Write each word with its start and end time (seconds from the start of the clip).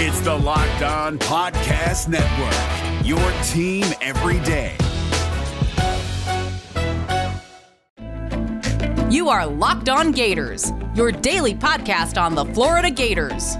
It's 0.00 0.20
the 0.20 0.32
Locked 0.32 0.82
On 0.82 1.18
Podcast 1.18 2.06
Network, 2.06 3.04
your 3.04 3.18
team 3.42 3.84
every 4.00 4.38
day. 4.44 4.76
You 9.10 9.28
are 9.28 9.44
Locked 9.44 9.88
On 9.88 10.12
Gators, 10.12 10.70
your 10.94 11.10
daily 11.10 11.52
podcast 11.52 12.16
on 12.16 12.36
the 12.36 12.44
Florida 12.44 12.92
Gators. 12.92 13.56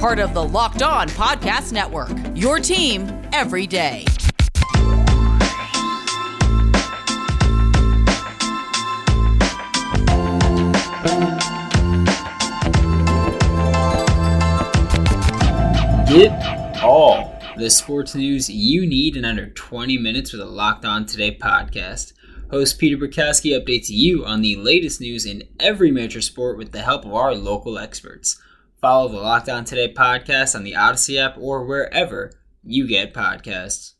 Part 0.00 0.18
of 0.18 0.32
the 0.32 0.42
Locked 0.42 0.80
On 0.80 1.10
Podcast 1.10 1.74
Network, 1.74 2.16
your 2.34 2.58
team 2.58 3.06
every 3.34 3.66
day. 3.66 4.06
Get 16.16 16.82
all 16.82 17.30
oh. 17.30 17.52
the 17.58 17.68
sports 17.68 18.14
news 18.14 18.48
you 18.48 18.86
need 18.86 19.18
in 19.18 19.26
under 19.26 19.50
20 19.50 19.98
minutes 19.98 20.32
with 20.32 20.40
a 20.40 20.46
Locked 20.46 20.86
On 20.86 21.04
Today 21.04 21.36
podcast. 21.36 22.14
Host 22.50 22.78
Peter 22.78 22.96
Bukowski 22.96 23.52
updates 23.52 23.90
you 23.90 24.24
on 24.24 24.40
the 24.40 24.56
latest 24.56 24.98
news 24.98 25.26
in 25.26 25.42
every 25.60 25.90
major 25.90 26.22
sport 26.22 26.56
with 26.56 26.72
the 26.72 26.80
help 26.80 27.04
of 27.04 27.12
our 27.12 27.34
local 27.34 27.78
experts. 27.78 28.40
Follow 28.80 29.10
the 29.10 29.18
Locked 29.18 29.50
On 29.50 29.66
Today 29.66 29.92
podcast 29.92 30.54
on 30.56 30.64
the 30.64 30.72
Audacy 30.72 31.22
app 31.22 31.36
or 31.36 31.66
wherever 31.66 32.32
you 32.64 32.88
get 32.88 33.12
podcasts. 33.12 33.92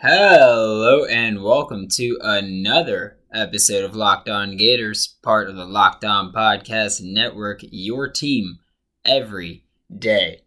Hello 0.00 1.04
and 1.04 1.44
welcome 1.44 1.86
to 1.90 2.18
another 2.20 3.20
episode 3.32 3.84
of 3.84 3.94
Locked 3.94 4.28
On 4.28 4.56
Gators, 4.56 5.16
part 5.22 5.48
of 5.48 5.54
the 5.54 5.66
Locked 5.66 6.04
On 6.04 6.32
Podcast 6.32 7.00
Network, 7.00 7.60
your 7.62 8.10
team 8.10 8.58
every 9.04 9.66
day. 9.96 10.42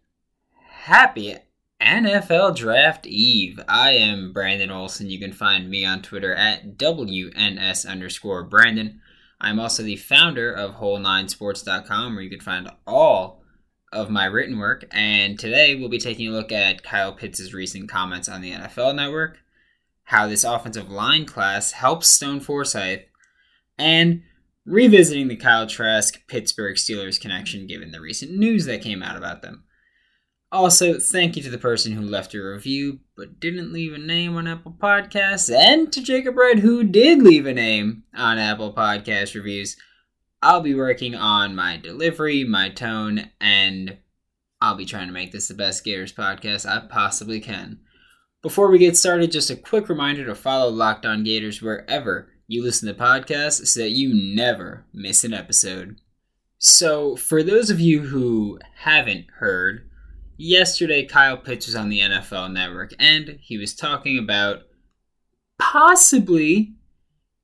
Happy 0.86 1.36
NFL 1.80 2.56
Draft 2.56 3.06
Eve. 3.06 3.60
I 3.68 3.92
am 3.92 4.32
Brandon 4.32 4.72
Olsen. 4.72 5.08
You 5.08 5.20
can 5.20 5.32
find 5.32 5.70
me 5.70 5.84
on 5.84 6.02
Twitter 6.02 6.34
at 6.34 6.76
WNS 6.76 7.88
underscore 7.88 8.42
Brandon. 8.42 9.00
I'm 9.40 9.60
also 9.60 9.84
the 9.84 9.94
founder 9.94 10.52
of 10.52 10.74
Whole9Sports.com, 10.74 12.14
where 12.16 12.24
you 12.24 12.30
can 12.30 12.40
find 12.40 12.68
all 12.84 13.44
of 13.92 14.10
my 14.10 14.24
written 14.24 14.58
work. 14.58 14.84
And 14.90 15.38
today 15.38 15.76
we'll 15.76 15.88
be 15.88 15.98
taking 15.98 16.26
a 16.26 16.32
look 16.32 16.50
at 16.50 16.82
Kyle 16.82 17.12
Pitts' 17.12 17.54
recent 17.54 17.88
comments 17.88 18.28
on 18.28 18.40
the 18.40 18.50
NFL 18.50 18.96
Network, 18.96 19.38
how 20.02 20.26
this 20.26 20.42
offensive 20.42 20.90
line 20.90 21.26
class 21.26 21.70
helps 21.70 22.08
Stone 22.08 22.40
Forsythe, 22.40 23.02
and 23.78 24.24
revisiting 24.66 25.28
the 25.28 25.36
Kyle 25.36 25.68
Trask 25.68 26.26
Pittsburgh 26.26 26.74
Steelers 26.74 27.20
connection 27.20 27.68
given 27.68 27.92
the 27.92 28.00
recent 28.00 28.32
news 28.32 28.64
that 28.64 28.82
came 28.82 29.00
out 29.00 29.16
about 29.16 29.42
them. 29.42 29.62
Also, 30.52 30.98
thank 30.98 31.34
you 31.34 31.42
to 31.42 31.48
the 31.48 31.56
person 31.56 31.92
who 31.92 32.02
left 32.02 32.34
a 32.34 32.38
review 32.38 33.00
but 33.16 33.40
didn't 33.40 33.72
leave 33.72 33.94
a 33.94 33.98
name 33.98 34.36
on 34.36 34.46
Apple 34.46 34.76
Podcasts, 34.78 35.50
and 35.50 35.90
to 35.90 36.02
Jacob 36.02 36.36
Red 36.36 36.58
who 36.58 36.84
did 36.84 37.22
leave 37.22 37.46
a 37.46 37.54
name 37.54 38.02
on 38.14 38.36
Apple 38.36 38.74
Podcast 38.74 39.34
reviews. 39.34 39.78
I'll 40.42 40.60
be 40.60 40.74
working 40.74 41.14
on 41.14 41.56
my 41.56 41.78
delivery, 41.78 42.44
my 42.44 42.68
tone, 42.68 43.30
and 43.40 43.96
I'll 44.60 44.76
be 44.76 44.84
trying 44.84 45.06
to 45.06 45.12
make 45.14 45.32
this 45.32 45.48
the 45.48 45.54
best 45.54 45.84
Gators 45.84 46.12
podcast 46.12 46.68
I 46.68 46.86
possibly 46.86 47.40
can. 47.40 47.80
Before 48.42 48.70
we 48.70 48.78
get 48.78 48.96
started, 48.96 49.32
just 49.32 49.48
a 49.48 49.56
quick 49.56 49.88
reminder 49.88 50.26
to 50.26 50.34
follow 50.34 50.68
Locked 50.68 51.06
On 51.06 51.24
Gators 51.24 51.62
wherever 51.62 52.28
you 52.46 52.62
listen 52.62 52.88
to 52.88 53.00
podcasts 53.00 53.66
so 53.68 53.80
that 53.80 53.90
you 53.90 54.12
never 54.36 54.84
miss 54.92 55.24
an 55.24 55.32
episode. 55.32 55.96
So, 56.58 57.16
for 57.16 57.42
those 57.42 57.70
of 57.70 57.80
you 57.80 58.00
who 58.00 58.58
haven't 58.74 59.26
heard, 59.38 59.88
yesterday 60.36 61.04
Kyle 61.04 61.36
Pitts 61.36 61.66
was 61.66 61.76
on 61.76 61.88
the 61.88 62.00
NFL 62.00 62.52
network 62.52 62.92
and 62.98 63.38
he 63.40 63.58
was 63.58 63.74
talking 63.74 64.18
about 64.18 64.62
possibly 65.58 66.74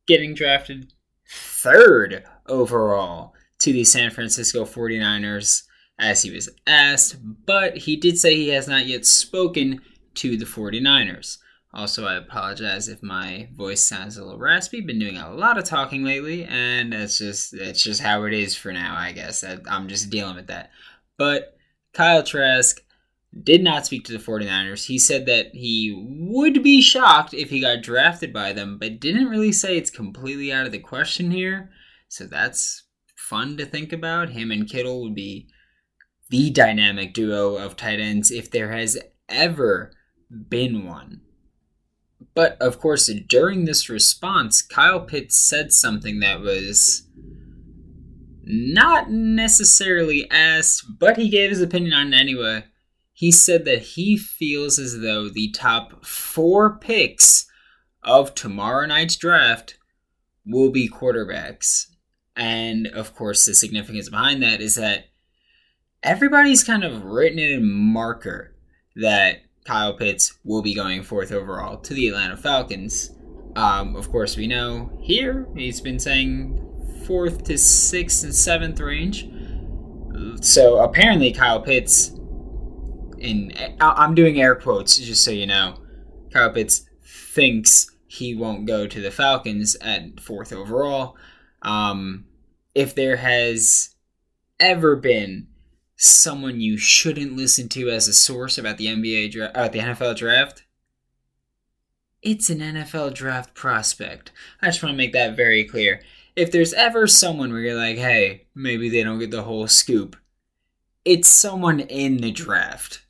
getting 0.07 0.35
drafted 0.35 0.93
third 1.29 2.25
overall 2.47 3.35
to 3.61 3.73
the 3.73 3.85
San 3.85 4.11
Francisco 4.11 4.65
49ers 4.65 5.65
as 5.99 6.23
he 6.23 6.31
was 6.31 6.49
asked, 6.67 7.17
but 7.47 7.77
he 7.77 7.97
did 7.97 8.19
say 8.19 8.35
he 8.35 8.49
has 8.49 8.69
not 8.69 8.87
yet 8.87 9.05
spoken 9.05 9.81
to 10.15 10.37
the 10.37 10.45
49ers. 10.45 11.39
Also, 11.75 12.07
I 12.07 12.15
apologize 12.15 12.89
if 12.89 13.03
my 13.03 13.49
voice 13.55 13.83
sounds 13.83 14.17
a 14.17 14.25
little 14.25 14.39
raspy. 14.39 14.81
Been 14.81 14.99
doing 14.99 15.19
a 15.19 15.35
lot 15.35 15.59
of 15.59 15.65
talking 15.65 16.03
lately, 16.03 16.45
and 16.45 16.93
that's 16.93 17.19
just 17.19 17.57
that's 17.57 17.83
just 17.83 18.01
how 18.01 18.25
it 18.25 18.33
is 18.33 18.57
for 18.57 18.73
now. 18.73 18.97
I 18.97 19.13
guess 19.13 19.45
I'm 19.45 19.87
just 19.87 20.09
dealing 20.09 20.37
with 20.37 20.47
that. 20.47 20.71
But 21.19 21.59
Kyle 21.93 22.23
Trask 22.23 22.81
did 23.43 23.63
not 23.63 23.87
speak 23.87 24.05
to 24.05 24.13
the 24.13 24.19
49ers. 24.19 24.87
He 24.87 24.99
said 24.99 25.27
that 25.27 25.49
he 25.53 25.95
would 25.97 26.63
be 26.63 26.81
shocked 26.81 27.35
if 27.35 27.51
he 27.51 27.61
got 27.61 27.83
drafted 27.83 28.33
by 28.33 28.53
them, 28.53 28.79
but 28.79 29.01
didn't 29.01 29.29
really 29.29 29.53
say 29.53 29.77
it's 29.77 29.91
completely 29.91 30.53
out 30.53 30.67
of 30.67 30.73
the 30.73 30.79
question 30.79 31.31
here. 31.31 31.71
So 32.09 32.25
that's 32.25 32.85
fun 33.17 33.57
to 33.59 33.67
think 33.67 33.93
about. 33.93 34.31
Him 34.31 34.51
and 34.51 34.69
Kittle 34.69 35.03
would 35.03 35.15
be 35.15 35.49
the 36.31 36.51
dynamic 36.51 37.15
duo 37.15 37.57
of 37.57 37.77
tight 37.77 38.01
ends 38.01 38.31
if 38.31 38.51
there 38.51 38.73
has 38.73 38.99
ever 39.29 39.93
been 40.49 40.87
one. 40.87 41.23
But 42.35 42.57
of 42.61 42.81
course, 42.81 43.11
during 43.29 43.65
this 43.65 43.89
response, 43.89 44.63
Kyle 44.63 45.01
Pitts 45.01 45.37
said 45.37 45.73
something 45.73 46.21
that 46.21 46.41
was 46.41 47.07
not 48.45 49.11
necessarily 49.11 50.31
asked, 50.31 50.85
but 50.99 51.17
he 51.17 51.29
gave 51.29 51.51
his 51.51 51.61
opinion 51.61 51.95
on 51.95 52.15
it 52.15 52.17
anyway. 52.17 52.65
He 53.19 53.33
said 53.33 53.65
that 53.65 53.83
he 53.83 54.17
feels 54.17 54.79
as 54.79 55.01
though 55.01 55.29
the 55.29 55.51
top 55.51 56.07
four 56.07 56.79
picks 56.79 57.47
of 58.05 58.33
tomorrow 58.33 58.87
night's 58.87 59.17
draft 59.17 59.77
will 60.47 60.71
be 60.71 60.89
quarterbacks. 60.89 61.87
And 62.37 62.87
of 62.87 63.17
course, 63.17 63.45
the 63.45 63.57
significance 63.57 64.09
behind 64.09 64.41
that 64.45 64.61
is 64.61 64.77
that 64.77 65.07
everybody's 66.05 66.63
kind 66.63 66.85
of 66.85 67.07
written 67.07 67.41
in 67.41 67.59
a 67.59 67.61
marker 67.61 68.55
that 68.95 69.41
Kyle 69.65 69.95
Pitts 69.95 70.39
will 70.45 70.63
be 70.63 70.73
going 70.73 71.03
fourth 71.03 71.33
overall 71.33 71.79
to 71.79 71.95
the 71.95 72.07
Atlanta 72.07 72.37
Falcons. 72.37 73.11
Um, 73.57 73.97
of 73.97 74.13
course, 74.13 74.37
we 74.37 74.47
know 74.47 74.97
here 75.03 75.49
he's 75.57 75.81
been 75.81 75.99
saying 75.99 77.03
fourth 77.05 77.43
to 77.47 77.59
sixth 77.59 78.23
and 78.23 78.33
seventh 78.33 78.79
range. 78.79 79.29
So 80.41 80.79
apparently, 80.79 81.33
Kyle 81.33 81.61
Pitts, 81.61 82.13
in 83.21 83.53
I'm 83.81 84.15
doing 84.15 84.41
air 84.41 84.55
quotes 84.55 84.99
just 84.99 85.25
so 85.25 85.31
you 85.31 85.47
know, 85.47 85.79
Kyle 86.33 86.51
Pitts 86.51 86.87
thinks 87.05 87.91
he 88.07 88.35
won't 88.35 88.67
go 88.67 88.87
to 88.87 89.01
the 89.01 89.11
Falcons 89.11 89.77
at 89.81 90.21
fourth 90.21 90.53
overall. 90.53 91.17
Um, 91.63 92.27
if 92.75 92.95
there 92.95 93.17
has 93.17 93.95
ever 94.61 94.97
been 94.97 95.49
someone 95.97 96.61
you 96.61 96.77
shouldn't 96.77 97.37
listen 97.37 97.69
to 97.69 97.91
as 97.91 98.09
a 98.09 98.15
source 98.15 98.57
about 98.57 98.79
the 98.79 98.87
NBA 98.87 99.33
draft, 99.33 99.57
uh, 99.57 99.69
the 99.69 99.81
NFL 99.81 100.17
draft, 100.17 100.65
it's 102.23 102.51
an 102.51 102.61
NFL 102.61 103.15
draft 103.15 103.55
prospect. 103.55 104.33
I 104.63 104.67
just 104.67 104.83
want 104.83 104.93
to 104.93 104.97
make 104.97 105.13
that 105.13 105.37
very 105.37 105.65
clear. 105.65 106.01
If 106.35 106.53
there's 106.53 106.73
ever 106.73 107.07
someone 107.07 107.53
where 107.53 107.61
you're 107.61 107.77
like, 107.77 107.99
hey, 107.99 108.47
maybe 108.55 108.89
they 108.89 109.03
don't 109.03 109.19
get 109.19 109.31
the 109.31 109.43
whole 109.43 109.67
scoop, 109.67 110.17
it's 111.05 111.29
someone 111.29 111.81
in 111.81 112.19
the 112.19 112.31
draft. 112.31 113.03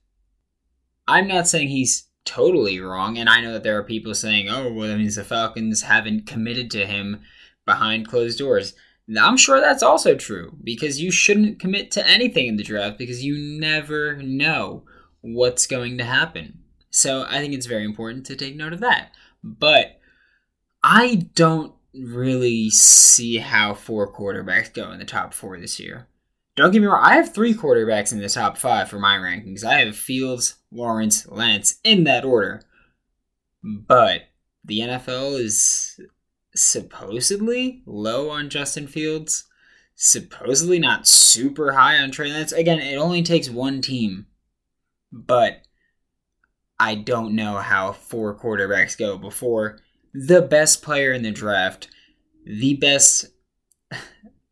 I'm 1.09 1.27
not 1.27 1.49
saying 1.49 1.69
he's 1.69 2.07
totally 2.25 2.79
wrong, 2.79 3.17
and 3.19 3.29
I 3.29 3.41
know 3.41 3.55
that 3.55 3.63
there 3.63 3.79
are 3.79 3.83
people 3.83 4.15
saying, 4.15 4.49
oh, 4.49 4.71
well, 4.73 4.89
that 4.89 4.99
means 4.99 5.17
the 5.17 5.25
Falcons 5.25 5.83
haven't 5.83 6.27
committed 6.27 6.71
to 6.73 6.87
him 6.87 7.23
behind 7.65 8.07
closed 8.07 8.39
doors. 8.39 8.75
I'm 9.19 9.39
sure 9.39 9.61
that's 9.61 9.83
also 9.83 10.15
true 10.15 10.57
because 10.63 11.01
you 11.01 11.11
shouldn't 11.11 11.59
commit 11.59 11.91
to 11.93 12.07
anything 12.07 12.47
in 12.47 12.57
the 12.57 12.63
draft 12.63 12.99
because 12.99 13.25
you 13.25 13.39
never 13.59 14.17
know 14.17 14.85
what's 15.23 15.67
going 15.67 15.97
to 15.97 16.05
happen. 16.05 16.59
So 16.91 17.25
I 17.27 17.39
think 17.39 17.55
it's 17.55 17.67
very 17.67 17.85
important 17.85 18.27
to 18.27 18.37
take 18.37 18.55
note 18.55 18.75
of 18.75 18.81
that. 18.81 19.13
But 19.43 19.99
I 20.83 21.29
don't 21.35 21.73
really 21.95 22.69
see 22.69 23.39
how 23.39 23.73
four 23.73 24.13
quarterbacks 24.13 24.73
go 24.73 24.91
in 24.93 24.99
the 24.99 25.07
top 25.07 25.33
four 25.33 25.59
this 25.59 25.81
year. 25.81 26.07
Don't 26.59 26.73
get 26.73 26.81
me 26.81 26.89
wrong, 26.89 27.05
I 27.05 27.15
have 27.15 27.33
three 27.33 27.55
quarterbacks 27.55 28.11
in 28.13 28.19
the 28.19 28.29
top 28.29 28.59
five 28.59 28.89
for 28.89 28.99
my 28.99 29.15
rankings. 29.15 29.63
I 29.63 29.79
have 29.79 29.97
Fields, 29.97 30.57
Lawrence, 30.73 31.25
Lance 31.29 31.79
in 31.85 32.03
that 32.03 32.25
order. 32.25 32.63
But 33.63 34.23
the 34.65 34.81
NFL 34.81 35.39
is 35.39 36.01
supposedly 36.57 37.85
low 37.87 38.29
on 38.31 38.51
Justin 38.51 38.89
Fields, 38.89 39.45
supposedly 39.95 40.81
not 40.81 41.07
super 41.07 41.75
high 41.75 41.97
on 41.97 42.11
Trey 42.11 42.33
Lance. 42.33 42.51
Again, 42.51 42.81
it 42.81 42.97
only 42.97 43.23
takes 43.23 43.49
one 43.49 43.81
team, 43.81 44.27
but 45.13 45.63
I 46.77 46.97
don't 46.97 47.37
know 47.37 47.59
how 47.59 47.93
four 47.93 48.37
quarterbacks 48.37 48.99
go 48.99 49.17
before 49.17 49.79
the 50.13 50.43
best 50.43 50.83
player 50.83 51.13
in 51.13 51.23
the 51.23 51.31
draft, 51.31 51.87
the 52.45 52.75
best, 52.75 53.27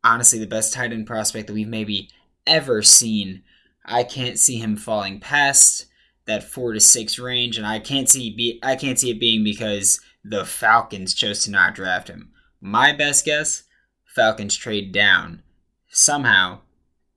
honestly, 0.07 0.39
the 0.39 0.47
best 0.47 0.73
tight 0.73 0.91
end 0.91 1.05
prospect 1.05 1.47
that 1.47 1.53
we've 1.53 1.67
maybe 1.67 2.09
ever 2.45 2.81
seen. 2.81 3.43
I 3.85 4.03
can't 4.03 4.39
see 4.39 4.57
him 4.57 4.75
falling 4.77 5.19
past 5.19 5.85
that 6.25 6.43
four 6.43 6.73
to 6.73 6.79
six 6.79 7.19
range, 7.19 7.57
and 7.57 7.67
I 7.67 7.79
can't 7.79 8.09
see 8.09 8.33
be 8.35 8.59
I 8.63 8.75
can't 8.75 8.99
see 8.99 9.11
it 9.11 9.19
being 9.19 9.43
because 9.43 9.99
the 10.23 10.45
Falcons 10.45 11.13
chose 11.13 11.43
to 11.43 11.51
not 11.51 11.75
draft 11.75 12.07
him. 12.09 12.31
My 12.59 12.91
best 12.91 13.25
guess, 13.25 13.63
Falcons 14.05 14.55
trade 14.55 14.91
down 14.91 15.43
somehow 15.89 16.61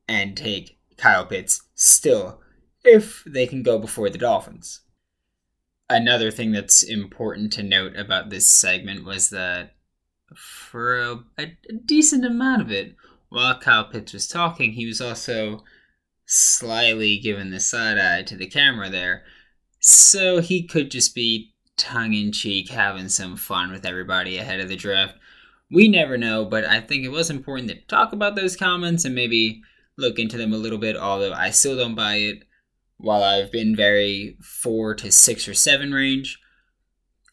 and 0.08 0.36
take 0.36 0.78
Kyle 0.96 1.26
Pitts 1.26 1.62
still 1.74 2.40
if 2.84 3.22
they 3.26 3.46
can 3.46 3.62
go 3.62 3.78
before 3.78 4.10
the 4.10 4.18
Dolphins. 4.18 4.80
Another 5.88 6.30
thing 6.30 6.52
that's 6.52 6.82
important 6.82 7.52
to 7.54 7.62
note 7.62 7.96
about 7.96 8.30
this 8.30 8.46
segment 8.46 9.04
was 9.04 9.30
that 9.30 9.74
for 10.36 11.00
a, 11.00 11.24
a, 11.38 11.56
decent 11.84 12.24
amount 12.24 12.62
of 12.62 12.70
it, 12.70 12.94
while 13.28 13.58
Kyle 13.58 13.84
Pitts 13.84 14.12
was 14.12 14.28
talking, 14.28 14.72
he 14.72 14.86
was 14.86 15.00
also 15.00 15.64
slyly 16.26 17.18
giving 17.18 17.50
the 17.50 17.60
side 17.60 17.98
eye 17.98 18.22
to 18.22 18.36
the 18.36 18.46
camera 18.46 18.88
there. 18.88 19.24
So 19.80 20.40
he 20.40 20.66
could 20.66 20.90
just 20.90 21.14
be 21.14 21.54
tongue 21.76 22.12
in 22.12 22.32
cheek 22.32 22.68
having 22.68 23.08
some 23.08 23.36
fun 23.36 23.72
with 23.72 23.86
everybody 23.86 24.36
ahead 24.36 24.60
of 24.60 24.68
the 24.68 24.76
draft. 24.76 25.14
We 25.70 25.88
never 25.88 26.18
know, 26.18 26.44
but 26.44 26.64
I 26.64 26.80
think 26.80 27.04
it 27.04 27.10
was 27.10 27.30
important 27.30 27.68
to 27.68 27.80
talk 27.86 28.12
about 28.12 28.36
those 28.36 28.56
comments 28.56 29.04
and 29.04 29.14
maybe 29.14 29.62
look 29.96 30.18
into 30.18 30.36
them 30.36 30.52
a 30.52 30.58
little 30.58 30.78
bit, 30.78 30.96
although 30.96 31.32
I 31.32 31.50
still 31.50 31.76
don't 31.76 31.94
buy 31.94 32.16
it. 32.16 32.44
While 32.98 33.22
I've 33.22 33.50
been 33.50 33.74
very 33.74 34.36
four 34.42 34.94
to 34.96 35.10
six 35.10 35.48
or 35.48 35.54
seven 35.54 35.92
range, 35.92 36.38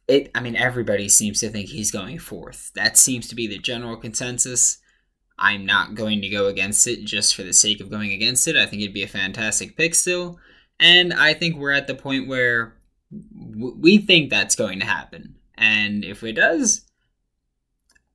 it 0.07 0.31
I 0.33 0.39
mean 0.39 0.55
everybody 0.55 1.09
seems 1.09 1.39
to 1.41 1.49
think 1.49 1.69
he's 1.69 1.91
going 1.91 2.19
fourth. 2.19 2.71
That 2.75 2.97
seems 2.97 3.27
to 3.27 3.35
be 3.35 3.47
the 3.47 3.59
general 3.59 3.97
consensus. 3.97 4.79
I'm 5.39 5.65
not 5.65 5.95
going 5.95 6.21
to 6.21 6.29
go 6.29 6.47
against 6.47 6.87
it 6.87 7.05
just 7.05 7.35
for 7.35 7.43
the 7.43 7.53
sake 7.53 7.79
of 7.79 7.91
going 7.91 8.11
against 8.11 8.47
it. 8.47 8.55
I 8.55 8.65
think 8.65 8.81
it'd 8.81 8.93
be 8.93 9.03
a 9.03 9.07
fantastic 9.07 9.77
pick 9.77 9.93
still. 9.93 10.39
And 10.79 11.13
I 11.13 11.33
think 11.33 11.57
we're 11.57 11.71
at 11.71 11.87
the 11.87 11.95
point 11.95 12.27
where 12.27 12.77
we 13.11 13.99
think 13.99 14.29
that's 14.29 14.55
going 14.55 14.79
to 14.79 14.85
happen. 14.85 15.35
And 15.55 16.03
if 16.03 16.23
it 16.23 16.33
does, 16.33 16.85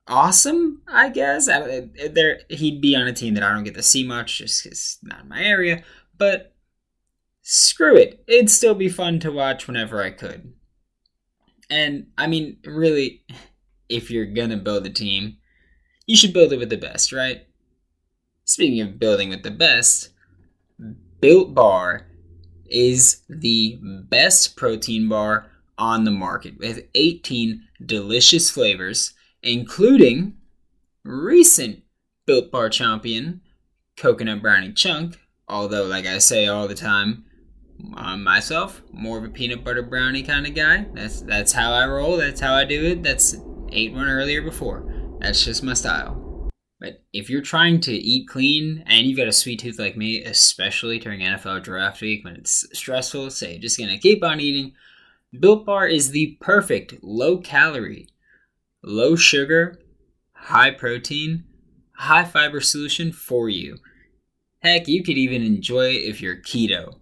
awesome, 0.06 0.82
I 0.88 1.08
guess. 1.10 1.46
there, 1.46 2.40
he'd 2.48 2.80
be 2.80 2.94
on 2.96 3.06
a 3.06 3.12
team 3.12 3.34
that 3.34 3.42
I 3.42 3.52
don't 3.52 3.64
get 3.64 3.74
to 3.74 3.82
see 3.82 4.04
much, 4.04 4.38
just 4.38 4.62
because 4.62 4.98
not 5.02 5.22
in 5.22 5.28
my 5.28 5.42
area. 5.42 5.82
But 6.16 6.54
screw 7.42 7.96
it, 7.96 8.22
it'd 8.26 8.50
still 8.50 8.74
be 8.74 8.88
fun 8.88 9.18
to 9.20 9.32
watch 9.32 9.66
whenever 9.66 10.02
I 10.02 10.10
could. 10.10 10.52
And 11.70 12.08
I 12.18 12.26
mean, 12.26 12.58
really, 12.64 13.22
if 13.88 14.10
you're 14.10 14.26
gonna 14.26 14.56
build 14.56 14.86
a 14.86 14.90
team, 14.90 15.36
you 16.06 16.16
should 16.16 16.32
build 16.32 16.52
it 16.52 16.58
with 16.58 16.70
the 16.70 16.76
best, 16.76 17.12
right? 17.12 17.46
Speaking 18.44 18.80
of 18.80 18.98
building 18.98 19.30
with 19.30 19.42
the 19.42 19.50
best, 19.50 20.10
Built 21.20 21.54
Bar 21.54 22.08
is 22.66 23.22
the 23.28 23.78
best 23.82 24.56
protein 24.56 25.08
bar 25.08 25.46
on 25.78 26.04
the 26.04 26.10
market 26.10 26.58
with 26.58 26.84
18 26.94 27.62
delicious 27.84 28.50
flavors, 28.50 29.14
including 29.42 30.34
recent 31.04 31.82
Built 32.26 32.50
Bar 32.50 32.70
champion, 32.70 33.40
Coconut 33.96 34.42
Brownie 34.42 34.72
Chunk. 34.72 35.18
Although, 35.48 35.84
like 35.84 36.06
I 36.06 36.18
say 36.18 36.46
all 36.46 36.66
the 36.66 36.74
time, 36.74 37.24
um, 37.96 38.22
myself, 38.22 38.82
more 38.92 39.18
of 39.18 39.24
a 39.24 39.28
peanut 39.28 39.64
butter 39.64 39.82
brownie 39.82 40.22
kind 40.22 40.46
of 40.46 40.54
guy. 40.54 40.86
That's 40.94 41.22
that's 41.22 41.52
how 41.52 41.72
I 41.72 41.86
roll. 41.86 42.16
That's 42.16 42.40
how 42.40 42.54
I 42.54 42.64
do 42.64 42.84
it. 42.84 43.02
That's 43.02 43.36
ate 43.70 43.92
one 43.92 44.08
earlier 44.08 44.42
before. 44.42 45.16
That's 45.20 45.44
just 45.44 45.62
my 45.62 45.74
style. 45.74 46.50
But 46.80 47.04
if 47.12 47.30
you're 47.30 47.42
trying 47.42 47.80
to 47.82 47.92
eat 47.92 48.28
clean 48.28 48.82
and 48.86 49.06
you've 49.06 49.16
got 49.16 49.28
a 49.28 49.32
sweet 49.32 49.60
tooth 49.60 49.78
like 49.78 49.96
me, 49.96 50.22
especially 50.24 50.98
during 50.98 51.20
NFL 51.20 51.62
draft 51.62 52.00
week 52.00 52.24
when 52.24 52.34
it's 52.34 52.66
stressful, 52.76 53.30
say 53.30 53.58
just 53.58 53.78
gonna 53.78 53.98
keep 53.98 54.24
on 54.24 54.40
eating, 54.40 54.72
Built 55.38 55.64
Bar 55.64 55.86
is 55.86 56.10
the 56.10 56.36
perfect 56.40 56.94
low 57.02 57.38
calorie, 57.38 58.08
low 58.82 59.16
sugar, 59.16 59.78
high 60.32 60.72
protein, 60.72 61.44
high 61.94 62.24
fiber 62.24 62.60
solution 62.60 63.12
for 63.12 63.48
you. 63.48 63.78
Heck, 64.60 64.88
you 64.88 65.02
could 65.02 65.18
even 65.18 65.42
enjoy 65.42 65.90
it 65.90 66.04
if 66.04 66.20
you're 66.20 66.36
keto. 66.36 66.96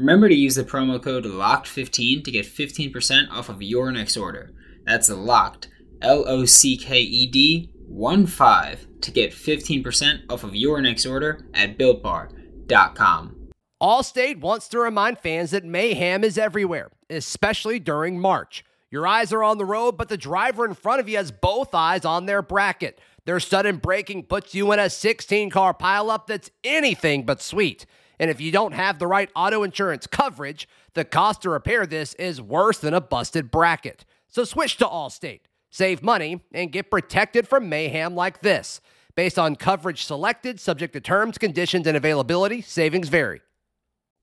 Remember 0.00 0.30
to 0.30 0.34
use 0.34 0.54
the 0.54 0.64
promo 0.64 1.02
code 1.02 1.26
LOCKED15 1.26 2.24
to 2.24 2.30
get 2.30 2.46
15% 2.46 3.30
off 3.30 3.50
of 3.50 3.60
your 3.60 3.92
next 3.92 4.16
order. 4.16 4.50
That's 4.86 5.10
LOCKED 5.10 5.68
L 6.00 6.24
O 6.26 6.46
C 6.46 6.78
K 6.78 7.00
E 7.02 7.26
D 7.26 7.70
1 7.86 8.26
5 8.26 8.86
to 9.02 9.10
get 9.10 9.30
15% 9.30 10.20
off 10.30 10.42
of 10.42 10.56
your 10.56 10.80
next 10.80 11.04
order 11.04 11.44
at 11.52 11.76
builtbar.com. 11.76 13.50
Allstate 13.82 14.40
wants 14.40 14.68
to 14.68 14.78
remind 14.78 15.18
fans 15.18 15.50
that 15.50 15.66
mayhem 15.66 16.24
is 16.24 16.38
everywhere, 16.38 16.90
especially 17.10 17.78
during 17.78 18.18
March. 18.18 18.64
Your 18.90 19.06
eyes 19.06 19.34
are 19.34 19.42
on 19.42 19.58
the 19.58 19.66
road, 19.66 19.98
but 19.98 20.08
the 20.08 20.16
driver 20.16 20.64
in 20.64 20.72
front 20.72 21.00
of 21.00 21.10
you 21.10 21.18
has 21.18 21.30
both 21.30 21.74
eyes 21.74 22.06
on 22.06 22.24
their 22.24 22.40
bracket. 22.40 22.98
Their 23.26 23.38
sudden 23.38 23.76
braking 23.76 24.22
puts 24.24 24.54
you 24.54 24.72
in 24.72 24.78
a 24.78 24.88
16 24.88 25.50
car 25.50 25.74
pileup 25.74 26.26
that's 26.26 26.50
anything 26.64 27.24
but 27.26 27.42
sweet. 27.42 27.84
And 28.20 28.30
if 28.30 28.38
you 28.38 28.52
don't 28.52 28.72
have 28.72 28.98
the 28.98 29.06
right 29.06 29.30
auto 29.34 29.62
insurance 29.62 30.06
coverage, 30.06 30.68
the 30.92 31.06
cost 31.06 31.40
to 31.42 31.50
repair 31.50 31.86
this 31.86 32.12
is 32.14 32.40
worse 32.40 32.76
than 32.76 32.92
a 32.92 33.00
busted 33.00 33.50
bracket. 33.50 34.04
So 34.28 34.44
switch 34.44 34.76
to 34.76 34.84
Allstate. 34.84 35.40
Save 35.70 36.02
money 36.02 36.42
and 36.52 36.70
get 36.70 36.90
protected 36.90 37.48
from 37.48 37.70
mayhem 37.70 38.14
like 38.14 38.42
this. 38.42 38.82
Based 39.14 39.38
on 39.38 39.56
coverage 39.56 40.04
selected, 40.04 40.60
subject 40.60 40.92
to 40.92 41.00
terms, 41.00 41.38
conditions, 41.38 41.86
and 41.86 41.96
availability, 41.96 42.60
savings 42.60 43.08
vary. 43.08 43.40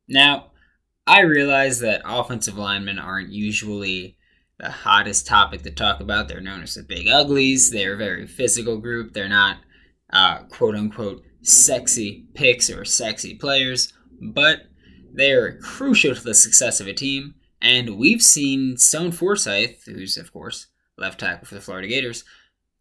Now, 0.07 0.51
I 1.07 1.21
realize 1.21 1.79
that 1.79 2.03
offensive 2.05 2.57
linemen 2.57 2.99
aren't 2.99 3.31
usually 3.31 4.17
the 4.59 4.69
hottest 4.69 5.25
topic 5.25 5.63
to 5.63 5.71
talk 5.71 6.01
about. 6.01 6.27
They're 6.27 6.39
known 6.39 6.61
as 6.61 6.75
the 6.75 6.83
big 6.83 7.07
uglies. 7.07 7.71
They're 7.71 7.95
a 7.95 7.97
very 7.97 8.27
physical 8.27 8.77
group. 8.77 9.13
They're 9.13 9.27
not 9.27 9.57
uh, 10.13 10.43
quote 10.43 10.75
unquote 10.75 11.23
sexy 11.47 12.25
picks 12.33 12.69
or 12.69 12.83
sexy 12.83 13.33
players, 13.33 13.93
but 14.21 14.63
they 15.13 15.31
are 15.31 15.57
crucial 15.59 16.13
to 16.13 16.21
the 16.21 16.33
success 16.33 16.79
of 16.79 16.87
a 16.87 16.93
team. 16.93 17.35
And 17.61 17.97
we've 17.97 18.21
seen 18.21 18.77
Stone 18.77 19.13
Forsythe, 19.13 19.77
who's, 19.85 20.17
of 20.17 20.31
course, 20.31 20.67
left 20.97 21.19
tackle 21.19 21.47
for 21.47 21.55
the 21.55 21.61
Florida 21.61 21.87
Gators, 21.87 22.23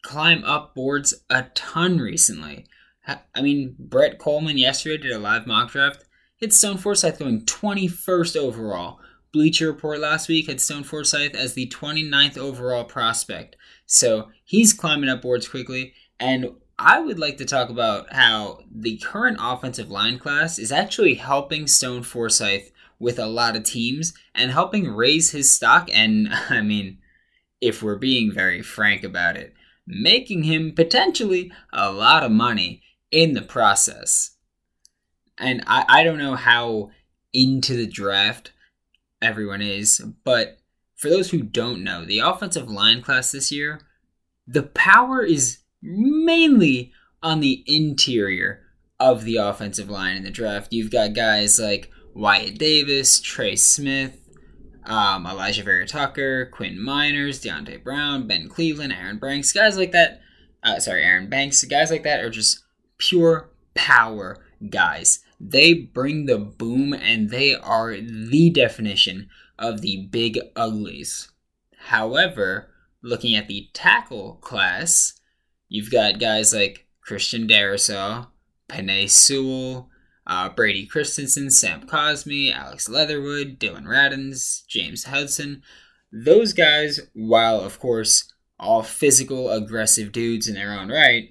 climb 0.02 0.44
up 0.44 0.74
boards 0.74 1.14
a 1.30 1.44
ton 1.54 1.98
recently. 1.98 2.66
I 3.06 3.40
mean, 3.40 3.76
Brett 3.78 4.18
Kollmann 4.18 4.58
yesterday 4.58 5.00
did 5.00 5.12
a 5.12 5.18
live 5.18 5.46
mock 5.46 5.70
draft. 5.70 6.04
Hit 6.36 6.52
Stone 6.52 6.78
Forsythe 6.78 7.18
going 7.18 7.46
21st 7.46 8.37
overall. 8.37 8.99
Bleacher 9.32 9.68
Report 9.68 10.00
last 10.00 10.28
week 10.28 10.49
had 10.49 10.61
Stone 10.61 10.85
Forsythe 10.85 11.37
as 11.37 11.54
the 11.54 11.68
29th 11.68 12.37
overall 12.37 12.85
prospect. 12.85 13.56
So 13.87 14.28
he's 14.44 14.73
climbing 14.73 15.08
up 15.08 15.23
boards 15.23 15.49
quickly. 15.49 15.94
And 16.18 16.50
I 16.78 17.00
would 17.00 17.18
like 17.18 17.38
to 17.38 17.45
talk 17.45 17.71
about 17.71 18.12
how 18.12 18.61
the 18.71 18.99
current 18.99 19.38
offensive 19.40 19.90
line 19.90 20.18
class 20.18 20.59
is 20.59 20.71
actually 20.71 21.14
helping 21.14 21.66
Stone 21.66 22.02
Forsythe 22.02 22.68
with 22.99 23.18
a 23.18 23.26
lot 23.26 23.56
of 23.56 23.64
teams 23.64 24.12
and 24.35 24.50
helping 24.50 24.88
raise 24.88 25.30
his 25.30 25.52
stock. 25.52 25.88
And 25.92 26.28
I 26.50 26.61
mean, 26.61 26.99
if 27.61 27.83
we're 27.83 27.97
being 27.97 28.33
very 28.33 28.62
frank 28.62 29.04
about 29.04 29.37
it, 29.37 29.54
making 29.87 30.42
him 30.42 30.73
potentially 30.73 31.52
a 31.73 31.90
lot 31.90 32.23
of 32.23 32.30
money 32.30 32.83
in 33.11 33.33
the 33.33 33.42
process. 33.42 34.37
And 35.38 35.62
I, 35.66 35.85
I 35.88 36.04
don't 36.04 36.18
know 36.18 36.35
how 36.35 36.90
into 37.33 37.76
the 37.76 37.87
draft 37.87 38.52
everyone 39.23 39.62
is, 39.62 40.02
but 40.25 40.59
for 40.97 41.09
those 41.09 41.30
who 41.30 41.42
don't 41.42 41.85
know, 41.85 42.04
the 42.04 42.18
offensive 42.18 42.71
line 42.71 43.02
class 43.02 43.33
this 43.33 43.52
year, 43.52 43.80
the 44.47 44.62
power 44.62 45.23
is 45.23 45.59
mainly 45.83 46.92
on 47.23 47.40
the 47.40 47.64
interior 47.66 48.62
of 48.99 49.25
the 49.25 49.37
offensive 49.37 49.90
line 49.90 50.16
in 50.16 50.23
the 50.23 50.30
draft. 50.30 50.73
You've 50.73 50.90
got 50.90 51.14
guys 51.14 51.59
like 51.59 51.90
Wyatt 52.14 52.59
Davis, 52.59 53.21
Trey 53.21 53.56
Smith, 53.56 54.18
um, 54.85 55.26
Alijah 55.26 55.64
Vera-Tucker, 55.64 56.47
Quinn 56.47 56.76
Meinerz, 56.78 57.45
Deonte 57.45 57.83
Brown, 57.83 58.26
Ben 58.26 58.49
Cleveland, 58.49 58.92
Aaron 58.92 59.18
Banks, 59.18 59.52
guys 59.52 59.76
like 59.76 59.92
that. 59.92 60.21
Uh, 60.62 60.78
sorry, 60.78 61.02
Aaron 61.02 61.28
Banks, 61.28 61.62
guys 61.64 61.90
like 61.90 62.04
that 62.04 62.21
are 62.21 62.30
just 62.30 62.64
pure 62.99 63.50
power 63.75 64.45
guys. 64.71 65.21
They 65.38 65.75
bring 65.75 66.26
the 66.26 66.38
boom 66.38 66.92
and 66.95 67.30
they 67.30 67.54
are 67.54 67.95
the 67.95 68.50
definition 68.50 69.28
of 69.59 69.83
the 69.83 70.09
big 70.11 70.38
uglies. 70.54 71.30
However, 71.88 72.71
looking 73.02 73.35
at 73.35 73.49
the 73.49 73.68
tackle 73.73 74.35
class, 74.37 75.21
you've 75.68 75.90
got 75.90 76.20
guys 76.20 76.54
like 76.54 76.87
Christian 77.00 77.46
Darrisaw, 77.46 78.28
Penei 78.68 79.08
Sewell, 79.08 79.90
uh, 80.26 80.49
Brady 80.49 80.87
Christensen, 80.87 81.50
Sam 81.50 81.87
Cosmi, 81.87 82.52
Alex 82.52 82.88
Leatherwood, 82.88 83.58
Dillon 83.58 83.85
Radunz, 83.85 84.66
James 84.66 85.04
Hudson. 85.04 85.62
Those 86.12 86.52
guys, 86.52 87.00
while 87.14 87.61
of 87.61 87.78
course 87.78 88.32
all 88.58 88.82
physical, 88.82 89.50
aggressive 89.50 90.12
dudes 90.12 90.49
in 90.49 90.54
their 90.54 90.73
own 90.73 90.88
right, 90.88 91.30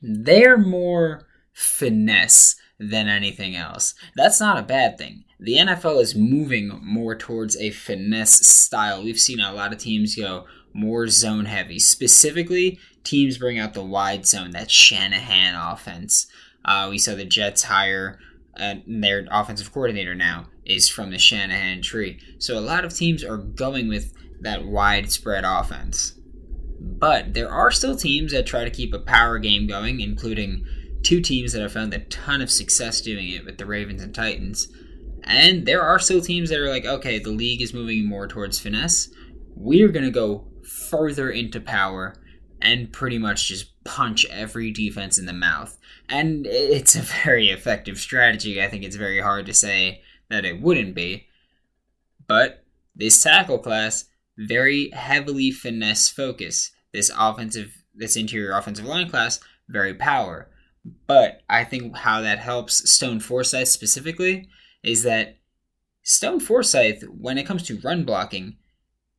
they're 0.00 0.58
more 0.58 1.26
finesse 1.52 2.56
than 2.78 3.08
anything 3.08 3.56
else. 3.56 3.94
That's 4.16 4.40
not 4.40 4.58
a 4.58 4.62
bad 4.62 4.98
thing. 4.98 5.24
The 5.38 5.56
NFL 5.56 6.00
is 6.00 6.14
moving 6.14 6.80
more 6.82 7.14
towards 7.16 7.56
a 7.56 7.70
finesse 7.70 8.46
style. 8.46 9.02
We've 9.02 9.18
seen 9.18 9.40
a 9.40 9.52
lot 9.52 9.72
of 9.72 9.78
teams 9.78 10.14
go 10.14 10.46
more 10.72 11.08
zone 11.08 11.44
heavy. 11.44 11.78
Specifically, 11.78 12.78
teams 13.04 13.38
bring 13.38 13.58
out 13.58 13.74
the 13.74 13.84
wide 13.84 14.26
zone, 14.26 14.50
that 14.50 14.70
Shanahan 14.70 15.54
offense. 15.54 16.26
Uh, 16.64 16.88
we 16.90 16.98
saw 16.98 17.14
the 17.14 17.24
Jets 17.24 17.64
hire 17.64 18.18
uh, 18.58 18.74
their 18.86 19.26
offensive 19.30 19.72
coordinator 19.72 20.14
now 20.14 20.46
is 20.64 20.88
from 20.88 21.10
the 21.10 21.18
Shanahan 21.18 21.82
tree. 21.82 22.20
So 22.38 22.58
a 22.58 22.60
lot 22.60 22.84
of 22.84 22.94
teams 22.94 23.24
are 23.24 23.38
going 23.38 23.88
with 23.88 24.12
that 24.40 24.64
widespread 24.64 25.44
offense. 25.46 26.14
But 26.78 27.34
there 27.34 27.50
are 27.50 27.70
still 27.70 27.96
teams 27.96 28.32
that 28.32 28.46
try 28.46 28.64
to 28.64 28.70
keep 28.70 28.92
a 28.92 28.98
power 28.98 29.38
game 29.38 29.66
going, 29.66 30.00
including 30.00 30.66
two 31.02 31.20
teams 31.20 31.52
that 31.52 31.62
have 31.62 31.72
found 31.72 31.94
a 31.94 32.00
ton 32.00 32.42
of 32.42 32.50
success 32.50 33.00
doing 33.00 33.28
it 33.30 33.44
with 33.44 33.58
the 33.58 33.66
Ravens 33.66 34.02
and 34.02 34.14
Titans. 34.14 34.68
And 35.24 35.66
there 35.66 35.82
are 35.82 35.98
still 35.98 36.20
teams 36.20 36.50
that 36.50 36.58
are 36.58 36.68
like, 36.68 36.84
okay, 36.84 37.18
the 37.18 37.30
league 37.30 37.62
is 37.62 37.72
moving 37.72 38.06
more 38.06 38.26
towards 38.26 38.58
finesse. 38.58 39.08
We're 39.54 39.88
going 39.88 40.04
to 40.04 40.10
go 40.10 40.48
further 40.64 41.30
into 41.30 41.60
power 41.60 42.14
and 42.62 42.92
pretty 42.92 43.18
much 43.18 43.48
just 43.48 43.72
punch 43.84 44.24
every 44.30 44.70
defense 44.70 45.18
in 45.18 45.26
the 45.26 45.32
mouth. 45.32 45.76
And 46.08 46.46
it's 46.46 46.94
a 46.94 47.00
very 47.00 47.50
effective 47.50 47.98
strategy. 47.98 48.62
I 48.62 48.68
think 48.68 48.84
it's 48.84 48.96
very 48.96 49.20
hard 49.20 49.46
to 49.46 49.54
say 49.54 50.02
that 50.30 50.44
it 50.44 50.60
wouldn't 50.60 50.94
be. 50.94 51.26
But 52.26 52.64
this 52.94 53.20
tackle 53.22 53.58
class, 53.58 54.06
very 54.38 54.90
heavily 54.90 55.50
finesse 55.50 56.08
focus. 56.08 56.70
This 56.92 57.10
offensive, 57.18 57.84
this 57.94 58.16
interior 58.16 58.52
offensive 58.52 58.86
line 58.86 59.10
class, 59.10 59.40
very 59.68 59.94
power. 59.94 60.48
But 61.06 61.42
I 61.48 61.64
think 61.64 61.96
how 61.96 62.20
that 62.20 62.38
helps 62.38 62.90
Stone 62.90 63.20
Forsythe 63.20 63.66
specifically 63.66 64.48
is 64.82 65.02
that 65.02 65.38
Stone 66.02 66.40
Forsythe, 66.40 67.02
when 67.08 67.38
it 67.38 67.46
comes 67.46 67.62
to 67.64 67.80
run 67.80 68.04
blocking, 68.04 68.56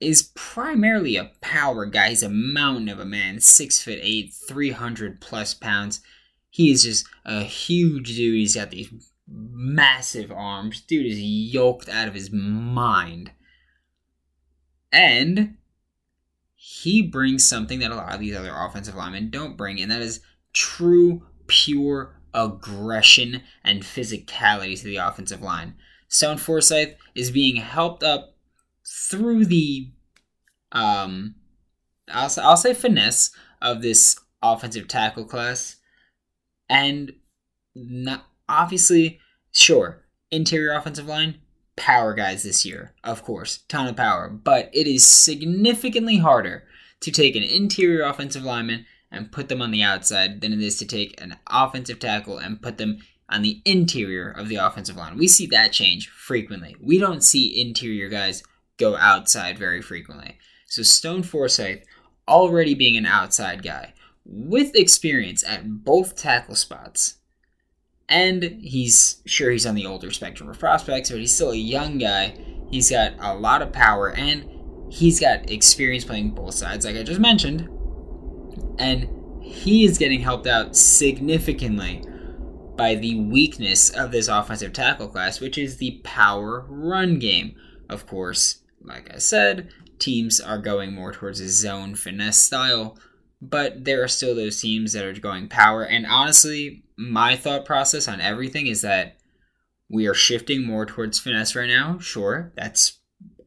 is 0.04 0.32
primarily 0.36 1.16
a 1.16 1.32
power 1.42 1.86
guy. 1.86 2.10
He's 2.10 2.24
a 2.24 2.30
mountain 2.30 2.90
of 2.90 3.00
a 3.00 3.06
man, 3.06 3.40
six 3.40 3.82
foot 3.82 4.00
eight, 4.02 4.34
three 4.48 4.72
hundred 4.72 5.22
plus 5.22 5.54
pounds. 5.54 6.02
He 6.50 6.72
is 6.72 6.84
just 6.84 7.08
a 7.26 7.44
huge 7.44 8.16
dude. 8.16 8.36
He's 8.36 8.56
got 8.56 8.72
these 8.72 8.92
massive 9.28 10.32
arms. 10.32 10.82
Dude 10.82 11.06
is 11.06 11.20
yoked 11.20 11.90
out 11.90 12.08
of 12.08 12.14
his 12.14 12.32
mind. 12.32 13.32
And 14.92 15.58
he 16.56 17.02
brings 17.02 17.44
something 17.44 17.80
that 17.80 17.92
a 17.92 17.96
lot 17.96 18.14
of 18.14 18.20
these 18.20 18.36
other 18.36 18.54
offensive 18.56 18.96
linemen 18.96 19.32
don't 19.32 19.58
bring, 19.58 19.82
and 19.82 19.90
that 19.92 20.02
is 20.02 20.22
true, 20.54 21.24
pure 21.48 22.16
aggression 22.34 23.42
and 23.64 23.82
physicality 23.82 24.78
to 24.78 24.86
the 24.86 24.98
offensive 24.98 25.42
line. 25.42 25.76
Stone 26.08 26.38
Forsythe 26.38 26.94
is 27.16 27.32
being 27.32 27.56
helped 27.56 28.04
up 28.04 28.33
through 28.86 29.46
the 29.46 29.92
um 30.72 31.36
I'll, 32.12 32.32
I'll 32.42 32.58
say 32.58 32.74
finesse 32.74 33.32
of 33.62 33.82
this 33.82 34.20
offensive 34.42 34.88
tackle 34.88 35.26
class 35.26 35.78
and 36.70 37.14
not 37.76 38.26
obviously 38.50 39.20
sure 39.52 40.04
interior 40.32 40.74
offensive 40.74 41.08
line 41.08 41.40
power 41.76 42.14
guys 42.14 42.44
this 42.44 42.66
year 42.66 42.94
of 43.04 43.24
course 43.24 43.60
ton 43.68 43.88
of 43.88 43.96
power 43.96 44.30
but 44.30 44.70
it 44.74 44.88
is 44.88 45.08
significantly 45.08 46.18
harder 46.18 46.64
to 47.00 47.12
take 47.12 47.36
an 47.36 47.44
interior 47.44 48.04
offensive 48.04 48.44
lineman 48.44 48.86
and 49.12 49.32
put 49.32 49.48
them 49.48 49.62
on 49.62 49.72
the 49.72 49.84
outside 49.84 50.42
than 50.42 50.52
it 50.52 50.62
is 50.62 50.78
to 50.78 50.86
take 50.86 51.20
an 51.22 51.38
offensive 51.48 52.00
tackle 52.00 52.38
and 52.38 52.62
put 52.62 52.78
them 52.78 52.98
on 53.30 53.42
the 53.42 53.62
interior 53.64 54.30
of 54.30 54.50
the 54.50 54.56
offensive 54.56 54.98
line. 54.98 55.18
We 55.18 55.28
see 55.28 55.46
that 55.48 55.72
change 55.72 56.10
frequently. 56.10 56.76
We 56.82 56.98
don't 56.98 57.24
see 57.24 57.60
interior 57.60 58.10
guys 58.10 58.44
go 58.78 58.96
outside 58.98 59.58
very 59.58 59.82
frequently. 59.82 60.38
So 60.66 60.84
Stone 60.84 61.24
Forsythe, 61.24 61.84
already 62.28 62.74
being 62.74 62.98
an 62.98 63.06
outside 63.06 63.64
guy, 63.64 63.94
with 64.26 64.76
experience 64.76 65.44
at 65.44 65.84
both 65.84 66.16
tackle 66.16 66.56
spots, 66.56 67.18
and 68.10 68.44
he's 68.62 69.22
sure 69.26 69.52
he's 69.52 69.66
on 69.66 69.76
the 69.76 69.86
older 69.86 70.12
spectrum 70.12 70.50
of 70.50 70.60
prospects, 70.60 71.10
but 71.10 71.20
he's 71.20 71.34
still 71.34 71.52
a 71.52 71.56
young 71.56 71.98
guy. 71.98 72.36
He's 72.70 72.90
got 72.90 73.14
a 73.20 73.34
lot 73.36 73.62
of 73.62 73.72
power 73.72 74.12
and 74.12 74.50
he's 74.92 75.20
got 75.20 75.50
experience 75.50 76.04
playing 76.04 76.32
both 76.32 76.54
sides, 76.54 76.86
like 76.86 76.96
I 76.96 77.04
just 77.04 77.20
mentioned. 77.20 77.70
And 78.80 79.10
he 79.42 79.86
is 79.86 79.98
getting 79.98 80.20
helped 80.20 80.48
out 80.48 80.76
significantly 80.76 82.04
by 82.76 82.96
the 82.96 83.20
weakness 83.20 83.90
of 83.90 84.12
this 84.12 84.28
offensive 84.28 84.74
tackle 84.74 85.08
class, 85.08 85.40
which 85.40 85.58
is 85.58 85.78
the 85.78 86.02
power 86.04 86.66
run 86.68 87.20
game. 87.20 87.56
Of 87.90 88.08
course, 88.08 88.63
like 88.84 89.14
I 89.14 89.18
said, 89.18 89.70
teams 90.00 90.40
are 90.40 90.58
going 90.58 90.94
more 90.94 91.12
towards 91.12 91.40
a 91.40 91.50
zone 91.50 91.96
finesse 91.96 92.40
style, 92.40 92.98
but 93.42 93.86
there 93.86 94.04
are 94.04 94.08
still 94.08 94.36
those 94.36 94.62
teams 94.62 94.94
that 94.94 95.06
are 95.06 95.14
going 95.14 95.48
power. 95.48 95.84
And 95.84 96.06
honestly, 96.06 96.84
my 96.98 97.36
thought 97.36 97.66
process 97.66 98.08
on 98.08 98.22
everything 98.22 98.68
is 98.68 98.82
that 98.82 99.18
we 99.90 100.08
are 100.08 100.14
shifting 100.14 100.66
more 100.66 100.86
towards 100.86 101.20
finesse 101.20 101.56
right 101.56 101.68
now. 101.68 102.00
Sure, 102.00 102.52
that's, 102.56 103.00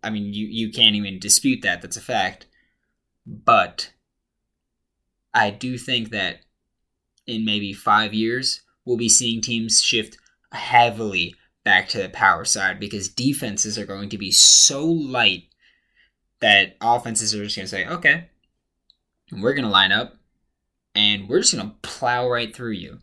I 0.03 0.11
mean, 0.11 0.33
you, 0.33 0.47
you 0.47 0.71
can't 0.71 0.97
even 0.97 1.19
dispute 1.19 1.63
that. 1.63 1.83
That's 1.83 1.97
a 1.97 2.03
fact. 2.03 2.47
But 3.27 3.93
I 5.35 5.51
do 5.51 5.77
think 5.77 6.11
that 6.11 6.41
in 7.27 7.45
maybe 7.45 7.73
five 7.73 8.15
years, 8.15 8.63
we'll 8.85 8.97
be 8.97 9.09
seeing 9.09 9.41
teams 9.41 9.83
shift 9.83 10.17
heavily 10.53 11.35
back 11.67 11.89
to 11.89 11.99
the 11.99 12.09
power 12.09 12.45
side 12.45 12.79
because 12.79 13.09
defenses 13.09 13.77
are 13.77 13.85
going 13.85 14.09
to 14.09 14.17
be 14.17 14.31
so 14.31 14.87
light 14.87 15.49
that 16.41 16.77
offenses 16.81 17.35
are 17.35 17.43
just 17.43 17.57
going 17.57 17.65
to 17.65 17.69
say, 17.69 17.85
okay, 17.85 18.29
we're 19.33 19.53
going 19.53 19.65
to 19.65 19.71
line 19.71 19.91
up 19.91 20.15
and 20.95 21.29
we're 21.29 21.41
just 21.41 21.53
going 21.53 21.69
to 21.69 21.75
plow 21.83 22.31
right 22.31 22.55
through 22.55 22.71
you. 22.71 23.01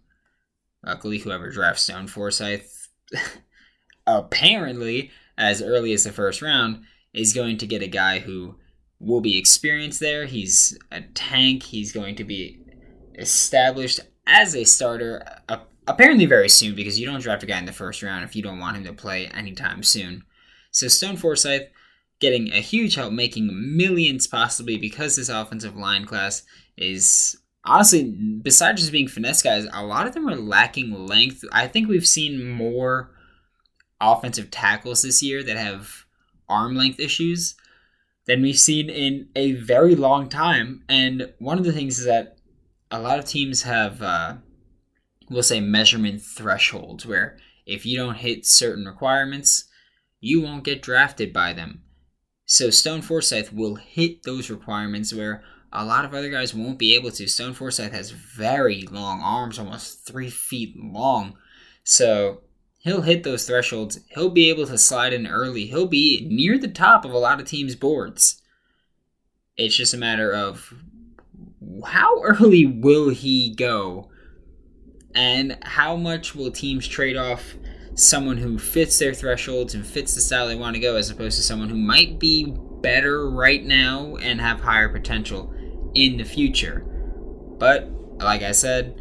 Luckily, 0.82 1.18
whoever 1.18 1.50
drafts 1.50 1.84
Stone 1.84 2.08
Forsythe, 2.08 2.64
apparently, 4.08 5.12
as 5.38 5.62
early 5.62 5.92
as 5.92 6.06
the 6.06 6.14
first 6.14 6.42
round, 6.42 6.86
is 7.14 7.34
going 7.34 7.58
to 7.58 7.68
get 7.68 7.84
a 7.84 7.88
guy 7.88 8.20
who 8.20 8.56
will 8.98 9.20
be 9.20 9.38
experienced 9.38 10.00
there. 10.00 10.26
He's 10.26 10.80
a 10.90 11.02
tank. 11.02 11.64
He's 11.64 11.92
going 11.92 12.16
to 12.16 12.24
be 12.24 12.62
established 13.16 14.00
as 14.26 14.56
a 14.56 14.64
starter, 14.64 15.22
apparently 15.88 16.26
very 16.26 16.50
soon, 16.50 16.76
because 16.76 17.00
you 17.00 17.06
don't 17.06 17.22
draft 17.22 17.44
a 17.44 17.46
guy 17.46 17.60
in 17.60 17.66
the 17.66 17.72
first 17.72 18.04
round 18.04 18.24
if 18.24 18.36
you 18.36 18.42
don't 18.42 18.60
want 18.60 18.78
him 18.78 18.84
to 18.86 18.94
play 18.94 19.28
anytime 19.28 19.84
soon. 19.84 20.24
So 20.72 20.88
Stone 20.88 21.18
Forsythe 21.18 21.68
getting 22.20 22.52
a 22.52 22.60
huge 22.60 22.96
help, 22.96 23.12
making 23.12 23.76
millions 23.78 24.28
possibly 24.28 24.78
because 24.78 25.16
this 25.16 25.30
offensive 25.30 25.76
line 25.76 26.06
class 26.06 26.44
is 26.78 27.38
honestly, 27.66 28.04
besides 28.42 28.82
just 28.82 28.92
being 28.92 29.08
finesse 29.08 29.42
guys, 29.42 29.68
a 29.72 29.84
lot 29.84 30.08
of 30.08 30.14
them 30.14 30.28
are 30.28 30.36
lacking 30.36 30.92
length. 30.92 31.44
I 31.52 31.68
think 31.68 31.88
we've 31.88 32.08
seen 32.08 32.50
more 32.50 33.12
offensive 34.00 34.52
tackles 34.52 35.02
this 35.02 35.22
year 35.22 35.44
that 35.44 35.58
have 35.58 36.06
arm 36.50 36.76
length 36.76 37.00
issues 37.00 37.56
than 38.26 38.42
we've 38.42 38.58
seen 38.58 38.90
in 38.90 39.28
a 39.36 39.54
very 39.54 39.96
long 39.96 40.30
time. 40.30 40.84
And 40.88 41.34
one 41.40 41.58
of 41.58 41.66
the 41.66 41.74
things 41.74 42.00
is 42.00 42.06
that 42.06 42.38
a 42.90 43.00
lot 43.00 43.20
of 43.20 43.26
teams 43.26 43.64
have, 43.64 44.02
uh, 44.02 44.36
we'll 45.34 45.44
say, 45.44 45.60
measurement 45.60 46.22
thresholds 46.22 47.06
where 47.06 47.38
if 47.66 47.86
you 47.86 47.98
don't 47.98 48.16
hit 48.16 48.46
certain 48.46 48.86
requirements, 48.86 49.66
you 50.20 50.42
won't 50.42 50.64
get 50.64 50.82
drafted 50.82 51.34
by 51.34 51.54
them. 51.54 51.82
So 52.46 52.70
Stone 52.70 53.02
Forsythe 53.02 53.50
will 53.50 53.76
hit 53.76 54.24
those 54.24 54.50
requirements 54.50 55.14
where 55.14 55.44
a 55.72 55.84
lot 55.84 56.06
of 56.06 56.14
other 56.14 56.30
guys 56.30 56.54
won't 56.54 56.78
be 56.78 56.96
able 56.96 57.12
to. 57.12 57.28
Stone 57.28 57.54
Forsythe 57.54 57.94
has 57.94 58.12
very 58.12 58.84
long 58.84 59.22
arms, 59.22 59.58
almost 59.58 60.06
three 60.06 60.30
feet 60.30 60.76
long. 60.78 61.36
So 61.84 62.42
he'll 62.80 63.02
hit 63.02 63.24
those 63.24 63.48
thresholds. 63.48 64.00
He'll 64.10 64.30
be 64.30 64.50
able 64.50 64.68
to 64.68 64.78
slide 64.78 65.14
in 65.14 65.26
early. 65.26 65.66
He'll 65.66 65.88
be 65.88 66.28
near 66.30 66.58
the 66.58 66.68
top 66.68 67.06
of 67.06 67.12
a 67.12 67.18
lot 67.18 67.40
of 67.40 67.48
teams' 67.48 67.76
boards. 67.76 68.42
It's 69.58 69.76
just 69.76 69.94
a 69.94 69.98
matter 69.98 70.32
of 70.32 70.74
how 71.86 72.22
early 72.22 72.66
will 72.66 73.10
he 73.10 73.56
go? 73.56 74.10
And 75.16 75.58
how 75.62 75.96
much 75.96 76.34
will 76.36 76.52
teams 76.52 76.88
trade 76.88 77.18
off 77.18 77.56
someone 77.96 78.38
who 78.38 78.58
fits 78.58 78.98
their 78.98 79.14
thresholds 79.14 79.76
and 79.76 79.86
fits 79.86 80.16
the 80.16 80.22
style 80.22 80.48
they 80.48 80.56
want 80.56 80.76
to 80.76 80.82
go 80.82 80.96
as 80.96 81.10
opposed 81.10 81.38
to 81.38 81.44
someone 81.44 81.70
who 81.70 81.78
might 81.78 82.20
be 82.20 82.56
better 82.82 83.30
right 83.30 83.64
now 83.64 84.16
and 84.16 84.42
have 84.42 84.60
higher 84.60 84.90
potential 84.90 85.54
in 85.94 86.18
the 86.18 86.24
future? 86.24 86.80
But, 87.60 87.90
like 88.18 88.42
I 88.42 88.52
said, 88.52 89.00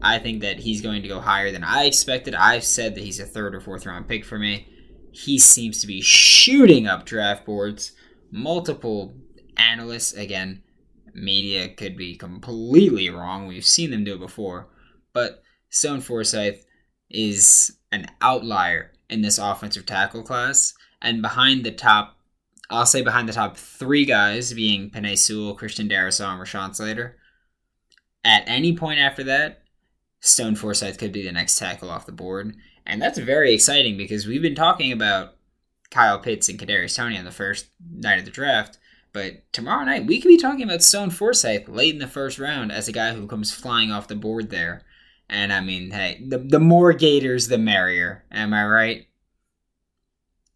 I 0.00 0.18
think 0.18 0.42
that 0.42 0.60
he's 0.60 0.80
going 0.80 1.02
to 1.02 1.08
go 1.08 1.20
higher 1.20 1.50
than 1.50 1.64
I 1.64 1.84
expected. 1.84 2.34
I've 2.34 2.64
said 2.64 2.94
that 2.94 3.04
he's 3.04 3.20
a 3.20 3.24
third 3.24 3.54
or 3.54 3.60
fourth 3.60 3.86
round 3.86 4.08
pick 4.08 4.24
for 4.24 4.38
me. 4.38 4.68
He 5.12 5.38
seems 5.38 5.80
to 5.80 5.86
be 5.86 6.00
shooting 6.00 6.86
up 6.86 7.04
draft 7.04 7.44
boards. 7.44 7.92
Multiple 8.30 9.14
analysts, 9.56 10.12
again, 10.12 10.62
media 11.14 11.68
could 11.68 11.96
be 11.96 12.16
completely 12.16 13.10
wrong. 13.10 13.46
We've 13.46 13.64
seen 13.64 13.90
them 13.90 14.04
do 14.04 14.14
it 14.14 14.20
before. 14.20 14.68
But 15.12 15.42
Stone 15.70 16.00
Forsythe 16.00 16.60
is 17.10 17.78
an 17.90 18.06
outlier 18.20 18.92
in 19.08 19.22
this 19.22 19.38
offensive 19.38 19.86
tackle 19.86 20.22
class. 20.22 20.74
And 21.00 21.22
behind 21.22 21.64
the 21.64 21.70
top, 21.70 22.16
I'll 22.70 22.86
say 22.86 23.02
behind 23.02 23.28
the 23.28 23.34
top 23.34 23.56
three 23.56 24.04
guys 24.04 24.52
being 24.52 24.90
Penei 24.90 25.18
Sewell, 25.18 25.54
Christian 25.54 25.88
Darrisaw, 25.88 26.32
and 26.32 26.40
Rashawn 26.40 26.74
Slater. 26.74 27.16
At 28.24 28.44
any 28.46 28.74
point 28.74 29.00
after 29.00 29.22
that, 29.24 29.62
Stone 30.20 30.54
Forsythe 30.54 30.98
could 30.98 31.12
be 31.12 31.24
the 31.24 31.32
next 31.32 31.58
tackle 31.58 31.90
off 31.90 32.06
the 32.06 32.12
board. 32.12 32.54
And 32.86 33.02
that's 33.02 33.18
very 33.18 33.52
exciting 33.52 33.96
because 33.96 34.26
we've 34.26 34.42
been 34.42 34.54
talking 34.54 34.92
about 34.92 35.34
Kyle 35.90 36.18
Pitts 36.18 36.48
and 36.48 36.58
Kadarius 36.58 36.96
Toney 36.96 37.18
on 37.18 37.24
the 37.24 37.30
first 37.30 37.66
night 37.90 38.18
of 38.18 38.24
the 38.24 38.30
draft. 38.30 38.78
But 39.12 39.52
tomorrow 39.52 39.84
night, 39.84 40.06
we 40.06 40.20
could 40.20 40.28
be 40.28 40.38
talking 40.38 40.62
about 40.62 40.82
Stone 40.82 41.10
Forsythe 41.10 41.68
late 41.68 41.92
in 41.92 42.00
the 42.00 42.06
first 42.06 42.38
round 42.38 42.72
as 42.72 42.88
a 42.88 42.92
guy 42.92 43.12
who 43.12 43.26
comes 43.26 43.52
flying 43.52 43.90
off 43.90 44.08
the 44.08 44.16
board 44.16 44.50
there. 44.50 44.82
And 45.32 45.50
I 45.50 45.60
mean, 45.60 45.90
hey, 45.90 46.22
the, 46.28 46.38
the 46.38 46.60
more 46.60 46.92
Gators, 46.92 47.48
the 47.48 47.56
merrier. 47.56 48.24
Am 48.30 48.52
I 48.52 48.66
right? 48.66 49.06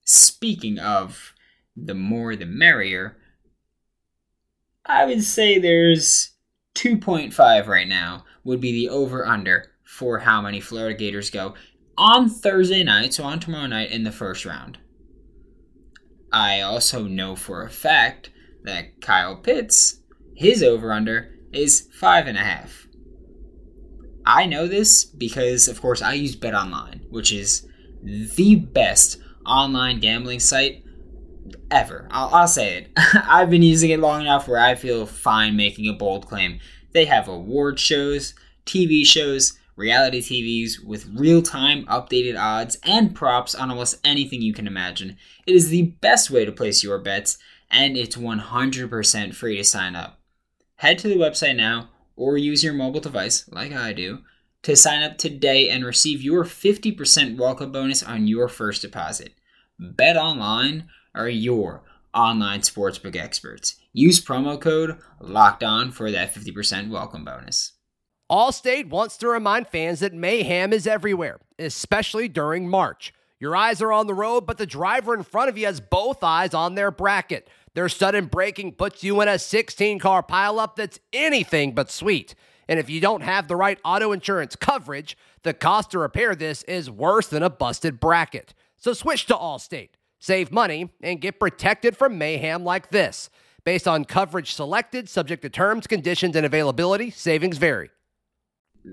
Speaking 0.04 0.78
of 0.78 1.32
the 1.74 1.94
more 1.94 2.36
the 2.36 2.44
merrier, 2.44 3.16
I 4.84 5.06
would 5.06 5.24
say 5.24 5.58
there's 5.58 6.32
2.5 6.74 7.66
right 7.66 7.88
now 7.88 8.24
would 8.44 8.60
be 8.60 8.72
the 8.72 8.90
over 8.90 9.26
under 9.26 9.72
for 9.82 10.18
how 10.18 10.42
many 10.42 10.60
Florida 10.60 10.96
Gators 10.96 11.30
go 11.30 11.54
on 11.96 12.28
Thursday 12.28 12.84
night, 12.84 13.14
so 13.14 13.24
on 13.24 13.40
tomorrow 13.40 13.66
night 13.66 13.90
in 13.90 14.04
the 14.04 14.12
first 14.12 14.44
round. 14.44 14.76
I 16.30 16.60
also 16.60 17.04
know 17.04 17.34
for 17.34 17.62
a 17.62 17.70
fact 17.70 18.30
that 18.64 19.00
Kyle 19.00 19.36
Pitts, 19.36 20.00
his 20.34 20.62
over 20.62 20.92
under 20.92 21.34
is 21.50 21.88
five 21.92 22.26
and 22.26 22.36
a 22.36 22.42
half. 22.42 22.85
I 24.26 24.46
know 24.46 24.66
this 24.66 25.04
because, 25.04 25.68
of 25.68 25.80
course, 25.80 26.02
I 26.02 26.14
use 26.14 26.34
Bet 26.34 26.54
Online, 26.54 27.02
which 27.10 27.32
is 27.32 27.66
the 28.02 28.56
best 28.56 29.18
online 29.46 30.00
gambling 30.00 30.40
site 30.40 30.84
ever. 31.70 32.08
I'll, 32.10 32.34
I'll 32.34 32.48
say 32.48 32.78
it. 32.78 32.90
I've 33.28 33.50
been 33.50 33.62
using 33.62 33.90
it 33.90 34.00
long 34.00 34.22
enough 34.22 34.48
where 34.48 34.60
I 34.60 34.74
feel 34.74 35.06
fine 35.06 35.56
making 35.56 35.88
a 35.88 35.92
bold 35.92 36.26
claim. 36.26 36.58
They 36.92 37.04
have 37.04 37.28
award 37.28 37.78
shows, 37.78 38.34
TV 38.64 39.06
shows, 39.06 39.58
reality 39.76 40.20
TVs 40.20 40.84
with 40.84 41.08
real 41.14 41.42
time 41.42 41.84
updated 41.86 42.40
odds 42.40 42.78
and 42.82 43.14
props 43.14 43.54
on 43.54 43.70
almost 43.70 44.00
anything 44.04 44.42
you 44.42 44.52
can 44.52 44.66
imagine. 44.66 45.16
It 45.46 45.54
is 45.54 45.68
the 45.68 45.94
best 46.00 46.30
way 46.30 46.44
to 46.44 46.52
place 46.52 46.82
your 46.82 46.98
bets, 46.98 47.38
and 47.70 47.96
it's 47.96 48.16
100% 48.16 49.34
free 49.34 49.56
to 49.56 49.64
sign 49.64 49.94
up. 49.94 50.20
Head 50.76 50.98
to 50.98 51.08
the 51.08 51.16
website 51.16 51.56
now 51.56 51.90
or 52.16 52.36
use 52.36 52.64
your 52.64 52.72
mobile 52.72 53.00
device, 53.00 53.48
like 53.52 53.72
I 53.72 53.92
do, 53.92 54.20
to 54.62 54.74
sign 54.74 55.02
up 55.02 55.18
today 55.18 55.68
and 55.68 55.84
receive 55.84 56.22
your 56.22 56.44
50% 56.44 57.36
welcome 57.36 57.70
bonus 57.70 58.02
on 58.02 58.26
your 58.26 58.48
first 58.48 58.82
deposit. 58.82 59.34
Bet 59.78 60.16
online 60.16 60.88
are 61.14 61.28
your 61.28 61.82
online 62.14 62.60
sportsbook 62.60 63.14
experts. 63.14 63.76
Use 63.92 64.24
promo 64.24 64.60
code 64.60 64.98
LOCKED 65.20 65.62
ON 65.62 65.90
for 65.92 66.10
that 66.10 66.34
50% 66.34 66.90
welcome 66.90 67.24
bonus. 67.24 67.72
Allstate 68.30 68.88
wants 68.88 69.16
to 69.18 69.28
remind 69.28 69.68
fans 69.68 70.00
that 70.00 70.12
mayhem 70.12 70.72
is 70.72 70.86
everywhere, 70.86 71.38
especially 71.58 72.26
during 72.26 72.68
March. 72.68 73.14
Your 73.38 73.54
eyes 73.54 73.82
are 73.82 73.92
on 73.92 74.06
the 74.06 74.14
road, 74.14 74.46
but 74.46 74.58
the 74.58 74.66
driver 74.66 75.14
in 75.14 75.22
front 75.22 75.48
of 75.48 75.58
you 75.58 75.66
has 75.66 75.80
both 75.80 76.24
eyes 76.24 76.54
on 76.54 76.74
their 76.74 76.90
bracket. 76.90 77.48
Their 77.76 77.88
sudden 77.88 78.26
braking 78.26 78.72
puts 78.72 79.04
you 79.04 79.20
in 79.20 79.28
a 79.28 79.38
16 79.38 80.00
car 80.00 80.24
pileup 80.24 80.74
that's 80.74 80.98
anything 81.12 81.76
but 81.76 81.92
sweet. 81.92 82.34
And 82.68 82.80
if 82.80 82.90
you 82.90 83.00
don't 83.00 83.20
have 83.20 83.46
the 83.46 83.54
right 83.54 83.78
auto 83.84 84.10
insurance 84.10 84.56
coverage, 84.56 85.16
the 85.44 85.54
cost 85.54 85.92
to 85.92 86.00
repair 86.00 86.34
this 86.34 86.64
is 86.64 86.90
worse 86.90 87.28
than 87.28 87.44
a 87.44 87.50
busted 87.50 88.00
bracket. 88.00 88.52
So 88.76 88.92
switch 88.92 89.26
to 89.26 89.34
Allstate, 89.34 89.90
save 90.18 90.50
money, 90.50 90.90
and 91.00 91.20
get 91.20 91.38
protected 91.38 91.96
from 91.96 92.18
mayhem 92.18 92.64
like 92.64 92.90
this. 92.90 93.30
Based 93.62 93.86
on 93.86 94.04
coverage 94.04 94.52
selected, 94.52 95.08
subject 95.08 95.42
to 95.42 95.48
terms, 95.48 95.86
conditions, 95.86 96.34
and 96.34 96.44
availability, 96.44 97.10
savings 97.12 97.58
vary 97.58 97.90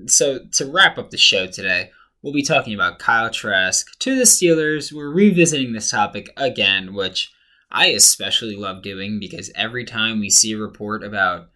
so 0.08 0.40
to 0.52 0.66
wrap 0.66 0.98
up 0.98 1.12
the 1.12 1.18
show 1.18 1.48
today, 1.48 1.92
we'll 2.22 2.34
be 2.34 2.44
talking 2.44 2.74
about 2.74 3.00
Kyle 3.00 3.30
Trask 3.30 3.98
to 4.00 4.16
the 4.16 4.24
Steelers. 4.24 4.92
We're 4.92 5.12
revisiting 5.12 5.74
this 5.74 5.92
topic 5.92 6.30
again, 6.38 6.94
which 6.94 7.32
I 7.74 7.88
especially 7.88 8.56
love 8.56 8.84
doing 8.84 9.20
because 9.20 9.52
every 9.56 9.84
time 9.84 10.20
we 10.20 10.30
see 10.30 10.54
a 10.54 10.58
report 10.58 11.04
about 11.04 11.50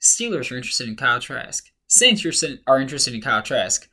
Steelers 0.00 0.52
are 0.52 0.56
interested 0.56 0.86
in 0.86 0.96
Kyle 0.96 1.20
Trask, 1.20 1.70
Saints 1.88 2.24
are 2.66 2.80
interested 2.80 3.14
in 3.14 3.20
Kyle 3.20 3.42
Trask, 3.42 3.88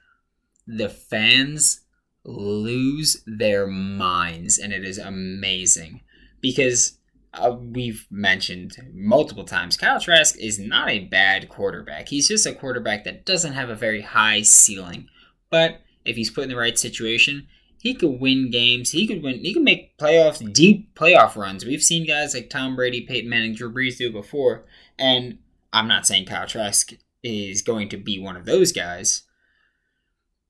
the 0.67 0.89
fans 0.89 1.81
lose 2.25 3.23
their 3.25 3.67
minds, 3.67 4.57
and 4.57 4.73
it 4.73 4.83
is 4.83 4.97
amazing 4.97 6.01
because 6.41 6.97
uh, 7.33 7.55
we've 7.59 8.05
mentioned 8.11 8.75
multiple 8.93 9.43
times, 9.43 9.77
Kyle 9.77 9.99
Trask 9.99 10.37
is 10.39 10.59
not 10.59 10.89
a 10.89 11.05
bad 11.05 11.49
quarterback. 11.49 12.09
He's 12.09 12.27
just 12.27 12.45
a 12.45 12.53
quarterback 12.53 13.03
that 13.05 13.25
doesn't 13.25 13.53
have 13.53 13.69
a 13.69 13.75
very 13.75 14.01
high 14.01 14.41
ceiling. 14.41 15.07
But 15.49 15.81
if 16.05 16.15
he's 16.15 16.29
put 16.29 16.43
in 16.43 16.49
the 16.49 16.55
right 16.55 16.77
situation, 16.77 17.47
he 17.83 17.93
could 17.93 18.19
win 18.19 18.49
games. 18.49 18.91
He 18.91 19.05
could 19.05 19.21
win. 19.21 19.43
He 19.43 19.53
could 19.53 19.63
make 19.63 19.97
playoffs, 19.97 20.53
deep 20.53 20.95
playoff 20.95 21.35
runs. 21.35 21.65
We've 21.65 21.83
seen 21.83 22.07
guys 22.07 22.33
like 22.33 22.49
Tom 22.49 22.75
Brady, 22.75 23.01
Peyton 23.01 23.29
Manning, 23.29 23.53
Drew 23.53 23.71
Brees 23.71 23.97
do 23.97 24.11
before. 24.11 24.65
And 24.97 25.37
I'm 25.71 25.87
not 25.87 26.07
saying 26.07 26.25
Kyle 26.25 26.47
Trask 26.47 26.93
is 27.21 27.61
going 27.61 27.89
to 27.89 27.97
be 27.97 28.17
one 28.17 28.35
of 28.35 28.45
those 28.45 28.71
guys, 28.71 29.23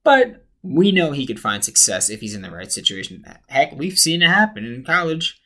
but 0.04 0.46
we 0.62 0.92
know 0.92 1.12
he 1.12 1.28
could 1.28 1.40
find 1.40 1.64
success 1.64 2.10
if 2.10 2.22
he's 2.22 2.36
in 2.36 2.42
the 2.42 2.52
right 2.52 2.72
situation. 2.72 3.26
Heck, 3.48 3.76
we've 3.76 4.00
seen 4.00 4.22
it 4.22 4.30
happen 4.30 4.64
in 4.64 4.84
college 4.84 5.42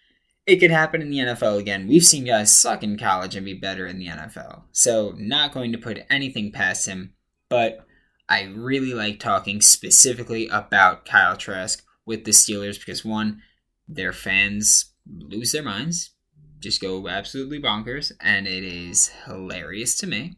it 0.48 0.62
could 0.62 0.72
happen 0.72 1.02
in 1.02 1.10
the 1.10 1.18
NFL 1.18 1.60
again. 1.60 1.88
We've 1.88 2.06
seen 2.06 2.24
guys 2.24 2.58
suck 2.58 2.82
in 2.82 2.98
college 2.98 3.36
and 3.36 3.46
be 3.46 3.54
better 3.54 3.86
in 3.86 4.00
the 4.00 4.08
NFL. 4.08 4.64
So, 4.72 5.14
not 5.18 5.54
going 5.54 5.74
to 5.74 5.78
put 5.78 6.06
anything 6.10 6.54
past 6.54 6.88
him, 6.88 7.14
but 7.50 7.86
I 8.30 8.44
really 8.44 8.94
like 8.94 9.20
talking 9.20 9.62
specifically 9.62 10.48
about 10.48 11.06
Kyle 11.06 11.38
Trask 11.38 11.84
with 12.06 12.26
the 12.26 12.32
Steelers 12.32 12.78
because 12.78 13.06
one, 13.06 13.42
their 13.88 14.12
fans 14.12 14.94
lose 15.08 15.52
their 15.54 15.64
minds, 15.64 16.12
just 16.60 16.82
go 16.82 17.08
absolutely 17.08 17.62
bonkers, 17.62 18.12
and 18.20 18.46
it 18.48 18.64
is 18.64 19.10
hilarious 19.26 19.96
to 19.98 20.08
me. 20.08 20.36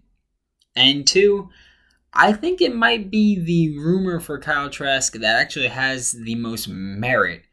And 0.75 1.08
two, 1.08 1.49
I 2.13 2.34
think 2.34 2.62
it 2.62 2.75
might 2.75 3.10
be 3.10 3.39
the 3.39 3.80
rumor 3.80 4.19
for 4.19 4.39
Kyle 4.39 4.69
Trask 4.69 5.13
that 5.13 5.39
actually 5.39 5.67
has 5.67 6.12
the 6.12 6.36
most 6.36 6.67
merit 6.67 7.43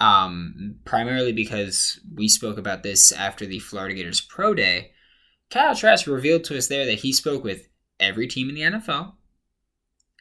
um, 0.00 0.76
primarily 0.84 1.32
because 1.32 2.00
we 2.14 2.28
spoke 2.28 2.58
about 2.58 2.82
this 2.82 3.12
after 3.12 3.46
the 3.46 3.58
Florida 3.58 3.94
Gators 3.94 4.20
Pro 4.20 4.54
Day. 4.54 4.92
Kyle 5.50 5.74
Trask 5.74 6.06
revealed 6.06 6.44
to 6.44 6.56
us 6.56 6.68
there 6.68 6.86
that 6.86 7.00
he 7.00 7.12
spoke 7.12 7.42
with 7.42 7.68
every 7.98 8.26
team 8.26 8.48
in 8.48 8.54
the 8.54 8.60
NFL 8.62 9.14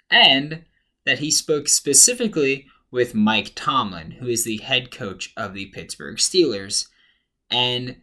and 0.10 0.64
that 1.06 1.20
he 1.20 1.32
spoke 1.32 1.68
specifically 1.68 2.68
with 2.92 3.16
Mike 3.16 3.54
Tomlin, 3.56 4.12
who 4.12 4.28
is 4.28 4.44
the 4.44 4.58
head 4.58 4.92
coach 4.92 5.34
of 5.36 5.54
the 5.54 5.68
Pittsburgh 5.68 6.18
Steelers. 6.18 6.88
And 7.50 8.02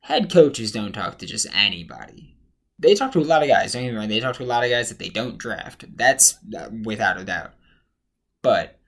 head 0.00 0.30
coaches 0.30 0.72
don't 0.72 0.92
talk 0.92 1.18
to 1.18 1.26
just 1.26 1.46
anybody. 1.54 2.36
They 2.78 2.94
talk 2.94 3.12
to 3.12 3.20
a 3.20 3.22
lot 3.22 3.42
of 3.42 3.48
guys. 3.48 3.72
Don't 3.72 3.82
get 3.82 3.92
me 3.92 3.96
wrong. 3.96 4.08
They 4.08 4.20
talk 4.20 4.36
to 4.36 4.42
a 4.42 4.46
lot 4.46 4.64
of 4.64 4.70
guys 4.70 4.88
that 4.88 4.98
they 4.98 5.08
don't 5.08 5.38
draft. 5.38 5.84
That's 5.96 6.38
uh, 6.56 6.68
without 6.84 7.18
a 7.18 7.24
doubt. 7.24 7.52
But 8.42 8.78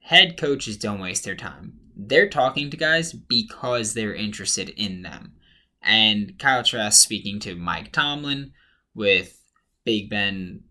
head 0.00 0.38
coaches 0.38 0.76
don't 0.76 1.00
waste 1.00 1.24
their 1.24 1.34
time. 1.34 1.80
They're 1.96 2.28
talking 2.28 2.70
to 2.70 2.76
guys 2.76 3.12
because 3.12 3.94
they're 3.94 4.14
interested 4.14 4.68
in 4.70 5.02
them. 5.02 5.32
And 5.82 6.38
Kyle 6.38 6.62
Trask 6.62 7.02
speaking 7.02 7.40
to 7.40 7.56
Mike 7.56 7.92
Tomlin 7.92 8.52
with 8.94 9.40
Big 9.84 10.08
Ben. 10.08 10.62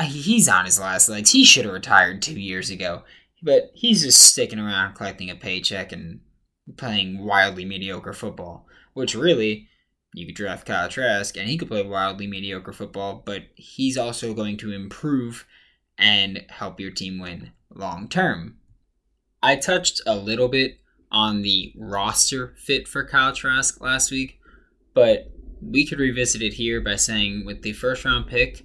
Uh, 0.00 0.04
he's 0.04 0.48
on 0.48 0.64
his 0.64 0.80
last 0.80 1.10
legs. 1.10 1.32
He 1.32 1.44
should 1.44 1.66
have 1.66 1.74
retired 1.74 2.22
two 2.22 2.40
years 2.40 2.70
ago. 2.70 3.02
But 3.42 3.70
he's 3.74 4.02
just 4.02 4.20
sticking 4.22 4.58
around 4.58 4.94
collecting 4.94 5.28
a 5.28 5.34
paycheck 5.34 5.92
and 5.92 6.20
playing 6.78 7.22
wildly 7.22 7.66
mediocre 7.66 8.14
football. 8.14 8.66
Which 8.94 9.14
really, 9.14 9.68
you 10.14 10.24
could 10.24 10.36
draft 10.36 10.66
Kyle 10.66 10.88
Trask 10.88 11.36
and 11.36 11.48
he 11.48 11.58
could 11.58 11.68
play 11.68 11.82
wildly 11.82 12.26
mediocre 12.26 12.72
football, 12.72 13.22
but 13.26 13.42
he's 13.54 13.98
also 13.98 14.32
going 14.32 14.56
to 14.58 14.72
improve 14.72 15.46
and 15.98 16.46
help 16.48 16.80
your 16.80 16.90
team 16.90 17.18
win 17.18 17.52
long 17.68 18.08
term. 18.08 18.56
I 19.42 19.56
touched 19.56 20.00
a 20.06 20.16
little 20.16 20.48
bit 20.48 20.78
on 21.12 21.42
the 21.42 21.74
roster 21.76 22.54
fit 22.56 22.88
for 22.88 23.04
Kyle 23.04 23.34
Trask 23.34 23.80
last 23.82 24.10
week, 24.10 24.38
but 24.94 25.30
we 25.60 25.86
could 25.86 25.98
revisit 25.98 26.40
it 26.40 26.54
here 26.54 26.80
by 26.80 26.96
saying 26.96 27.44
with 27.44 27.62
the 27.62 27.74
first 27.74 28.04
round 28.04 28.26
pick, 28.26 28.64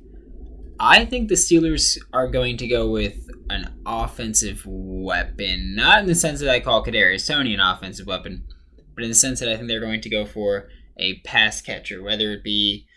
I 0.79 1.05
think 1.05 1.29
the 1.29 1.35
Steelers 1.35 1.97
are 2.11 2.27
going 2.27 2.57
to 2.57 2.67
go 2.67 2.89
with 2.89 3.29
an 3.49 3.73
offensive 3.85 4.63
weapon. 4.65 5.75
Not 5.75 5.99
in 5.99 6.05
the 6.07 6.15
sense 6.15 6.39
that 6.39 6.49
I 6.49 6.59
call 6.59 6.83
Kadarius 6.83 7.27
Toney 7.27 7.53
an 7.53 7.59
offensive 7.59 8.07
weapon, 8.07 8.45
but 8.93 9.03
in 9.03 9.09
the 9.09 9.15
sense 9.15 9.39
that 9.39 9.49
I 9.49 9.55
think 9.55 9.67
they're 9.67 9.79
going 9.79 10.01
to 10.01 10.09
go 10.09 10.25
for 10.25 10.67
a 10.97 11.19
pass 11.19 11.61
catcher, 11.61 12.01
whether 12.01 12.31
it 12.31 12.43
be 12.43 12.87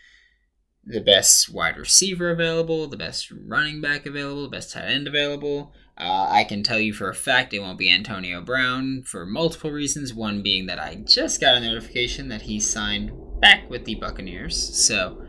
the 0.83 1.01
best 1.01 1.53
wide 1.53 1.77
receiver 1.77 2.31
available, 2.31 2.87
the 2.87 2.97
best 2.97 3.31
running 3.31 3.79
back 3.79 4.05
available, 4.05 4.43
the 4.43 4.49
best 4.49 4.73
tight 4.73 4.85
end 4.85 5.07
available. 5.07 5.73
Uh, 5.97 6.27
I 6.29 6.45
can 6.45 6.63
tell 6.63 6.79
you 6.79 6.93
for 6.93 7.09
a 7.09 7.15
fact 7.15 7.53
it 7.53 7.59
won't 7.59 7.77
be 7.77 7.91
Antonio 7.91 8.41
Brown 8.41 9.03
for 9.03 9.25
multiple 9.25 9.71
reasons. 9.71 10.13
One 10.13 10.41
being 10.41 10.65
that 10.67 10.79
I 10.79 10.95
just 10.95 11.41
got 11.41 11.55
a 11.55 11.59
notification 11.59 12.29
that 12.29 12.43
he 12.43 12.59
signed 12.59 13.11
back 13.41 13.69
with 13.69 13.85
the 13.85 13.95
Buccaneers, 13.95 14.57
so 14.85 15.21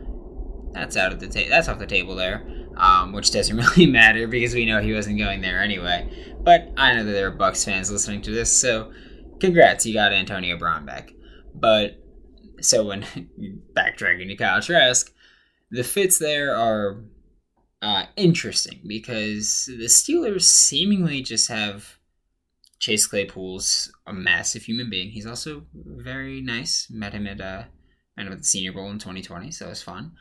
that's 0.72 0.96
out 0.96 1.12
of 1.12 1.20
the 1.20 1.28
ta- 1.28 1.48
that's 1.48 1.68
off 1.68 1.78
the 1.78 1.86
table 1.86 2.14
there. 2.14 2.46
Um, 2.76 3.12
which 3.12 3.30
doesn't 3.30 3.56
really 3.76 3.86
matter 3.86 4.26
because 4.26 4.54
we 4.54 4.64
know 4.64 4.80
he 4.80 4.94
wasn't 4.94 5.18
going 5.18 5.42
there 5.42 5.60
anyway. 5.60 6.34
But 6.42 6.72
I 6.76 6.94
know 6.94 7.04
that 7.04 7.12
there 7.12 7.26
are 7.26 7.32
Bucks 7.32 7.64
fans 7.64 7.90
listening 7.90 8.22
to 8.22 8.30
this, 8.30 8.50
so 8.58 8.92
congrats, 9.40 9.84
you 9.84 9.92
got 9.92 10.12
Antonio 10.12 10.56
Brown 10.56 10.86
back. 10.86 11.12
But 11.54 12.00
so 12.60 12.86
when 12.86 13.02
backtracking 13.76 14.28
to 14.28 14.36
Kyle 14.36 14.62
Trask, 14.62 15.12
the 15.70 15.84
fits 15.84 16.18
there 16.18 16.56
are 16.56 17.02
uh, 17.82 18.04
interesting 18.16 18.80
because 18.86 19.66
the 19.66 19.86
Steelers 19.86 20.42
seemingly 20.42 21.22
just 21.22 21.48
have 21.48 21.98
Chase 22.78 23.06
Claypool's 23.06 23.92
a 24.06 24.12
massive 24.12 24.62
human 24.62 24.90
being. 24.90 25.10
He's 25.10 25.26
also 25.26 25.66
very 25.74 26.40
nice. 26.40 26.88
Met 26.90 27.12
him 27.12 27.26
at 27.26 27.40
uh, 27.40 27.64
met 28.16 28.26
him 28.26 28.32
at 28.32 28.38
the 28.38 28.44
Senior 28.44 28.72
Bowl 28.72 28.90
in 28.90 28.98
2020, 28.98 29.50
so 29.50 29.66
it 29.66 29.70
was 29.70 29.82
fun. 29.82 30.12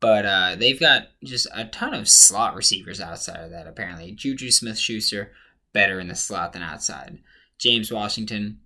But 0.00 0.26
uh, 0.26 0.56
they've 0.56 0.78
got 0.78 1.08
just 1.24 1.46
a 1.54 1.64
ton 1.64 1.94
of 1.94 2.08
slot 2.08 2.54
receivers 2.54 3.00
outside 3.00 3.40
of 3.40 3.50
that. 3.50 3.66
Apparently, 3.66 4.12
Juju 4.12 4.50
Smith 4.50 4.78
Schuster 4.78 5.32
better 5.72 5.98
in 6.00 6.08
the 6.08 6.14
slot 6.14 6.52
than 6.52 6.62
outside. 6.62 7.18
James 7.58 7.90
Washington, 7.90 8.60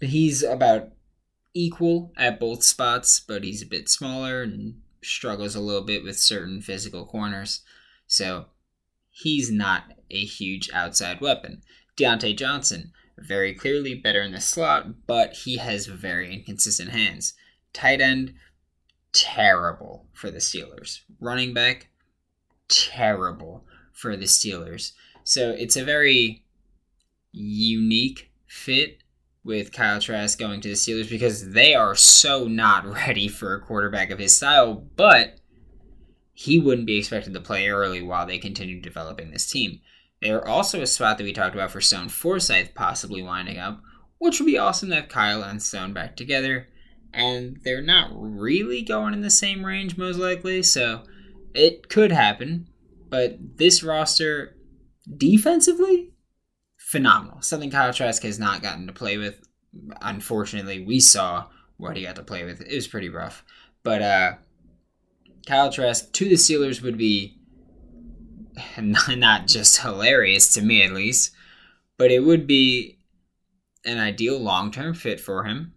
he's 0.00 0.42
about 0.42 0.90
equal 1.54 2.12
at 2.16 2.40
both 2.40 2.62
spots, 2.62 3.20
but 3.20 3.44
he's 3.44 3.62
a 3.62 3.66
bit 3.66 3.88
smaller 3.88 4.42
and 4.42 4.80
struggles 5.02 5.54
a 5.54 5.60
little 5.60 5.82
bit 5.82 6.02
with 6.02 6.18
certain 6.18 6.60
physical 6.60 7.06
corners. 7.06 7.62
So 8.06 8.46
he's 9.10 9.50
not 9.50 9.84
a 10.10 10.24
huge 10.24 10.70
outside 10.72 11.20
weapon. 11.20 11.62
Diontae 11.96 12.36
Johnson, 12.36 12.92
very 13.16 13.54
clearly 13.54 13.94
better 13.94 14.20
in 14.20 14.32
the 14.32 14.40
slot, 14.40 15.06
but 15.06 15.32
he 15.32 15.58
has 15.58 15.86
very 15.86 16.34
inconsistent 16.34 16.90
hands. 16.90 17.34
Tight 17.72 18.00
end, 18.00 18.34
terrible 19.14 20.06
for 20.12 20.30
the 20.30 20.38
Steelers. 20.38 21.00
Running 21.20 21.54
back, 21.54 21.88
terrible 22.68 23.64
for 23.92 24.16
the 24.16 24.26
Steelers. 24.26 24.92
So 25.22 25.50
it's 25.50 25.76
a 25.76 25.84
very 25.84 26.44
unique 27.32 28.30
fit 28.46 28.98
with 29.44 29.72
Kyle 29.72 30.00
Trask 30.00 30.38
going 30.38 30.60
to 30.62 30.68
the 30.68 30.74
Steelers 30.74 31.08
because 31.08 31.52
they 31.52 31.74
are 31.74 31.94
so 31.94 32.46
not 32.46 32.84
ready 32.92 33.28
for 33.28 33.54
a 33.54 33.60
quarterback 33.60 34.10
of 34.10 34.18
his 34.18 34.36
style, 34.36 34.74
but 34.96 35.38
he 36.32 36.58
wouldn't 36.58 36.86
be 36.86 36.98
expected 36.98 37.32
to 37.32 37.40
play 37.40 37.68
early 37.68 38.02
while 38.02 38.26
they 38.26 38.38
continue 38.38 38.80
developing 38.80 39.30
this 39.30 39.48
team. 39.48 39.80
They're 40.20 40.46
also 40.46 40.80
a 40.80 40.86
spot 40.86 41.18
that 41.18 41.24
we 41.24 41.32
talked 41.32 41.54
about 41.54 41.70
for 41.70 41.80
Stone 41.80 42.08
Forsythe 42.08 42.74
possibly 42.74 43.22
winding 43.22 43.58
up, 43.58 43.80
which 44.18 44.40
would 44.40 44.46
be 44.46 44.58
awesome 44.58 44.88
to 44.88 44.96
have 44.96 45.08
Kyle 45.08 45.42
and 45.42 45.62
Stone 45.62 45.92
back 45.92 46.16
together. 46.16 46.68
And 47.14 47.60
they're 47.62 47.82
not 47.82 48.10
really 48.12 48.82
going 48.82 49.14
in 49.14 49.20
the 49.20 49.30
same 49.30 49.64
range, 49.64 49.96
most 49.96 50.18
likely, 50.18 50.62
so 50.62 51.04
it 51.54 51.88
could 51.88 52.10
happen. 52.10 52.68
But 53.08 53.58
this 53.58 53.82
roster, 53.82 54.56
defensively, 55.16 56.10
phenomenal. 56.76 57.40
Something 57.42 57.70
Kyle 57.70 57.92
Trask 57.92 58.22
has 58.22 58.38
not 58.38 58.62
gotten 58.62 58.86
to 58.86 58.92
play 58.92 59.16
with. 59.16 59.40
Unfortunately, 60.02 60.84
we 60.84 61.00
saw 61.00 61.46
what 61.76 61.96
he 61.96 62.02
got 62.02 62.16
to 62.16 62.22
play 62.22 62.44
with. 62.44 62.60
It 62.60 62.74
was 62.74 62.88
pretty 62.88 63.08
rough. 63.08 63.44
But 63.82 64.02
uh, 64.02 64.32
Kyle 65.46 65.70
Trask 65.70 66.12
to 66.12 66.28
the 66.28 66.34
Steelers 66.34 66.82
would 66.82 66.98
be 66.98 67.38
not 68.80 69.46
just 69.46 69.80
hilarious 69.80 70.52
to 70.54 70.62
me, 70.62 70.82
at 70.82 70.92
least, 70.92 71.32
but 71.96 72.10
it 72.10 72.20
would 72.20 72.46
be 72.46 72.98
an 73.84 73.98
ideal 73.98 74.38
long 74.38 74.70
term 74.70 74.94
fit 74.94 75.20
for 75.20 75.44
him. 75.44 75.74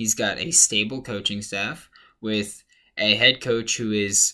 He's 0.00 0.14
got 0.14 0.38
a 0.38 0.50
stable 0.50 1.02
coaching 1.02 1.42
staff 1.42 1.90
with 2.22 2.64
a 2.96 3.16
head 3.16 3.42
coach 3.42 3.76
who 3.76 3.92
is 3.92 4.32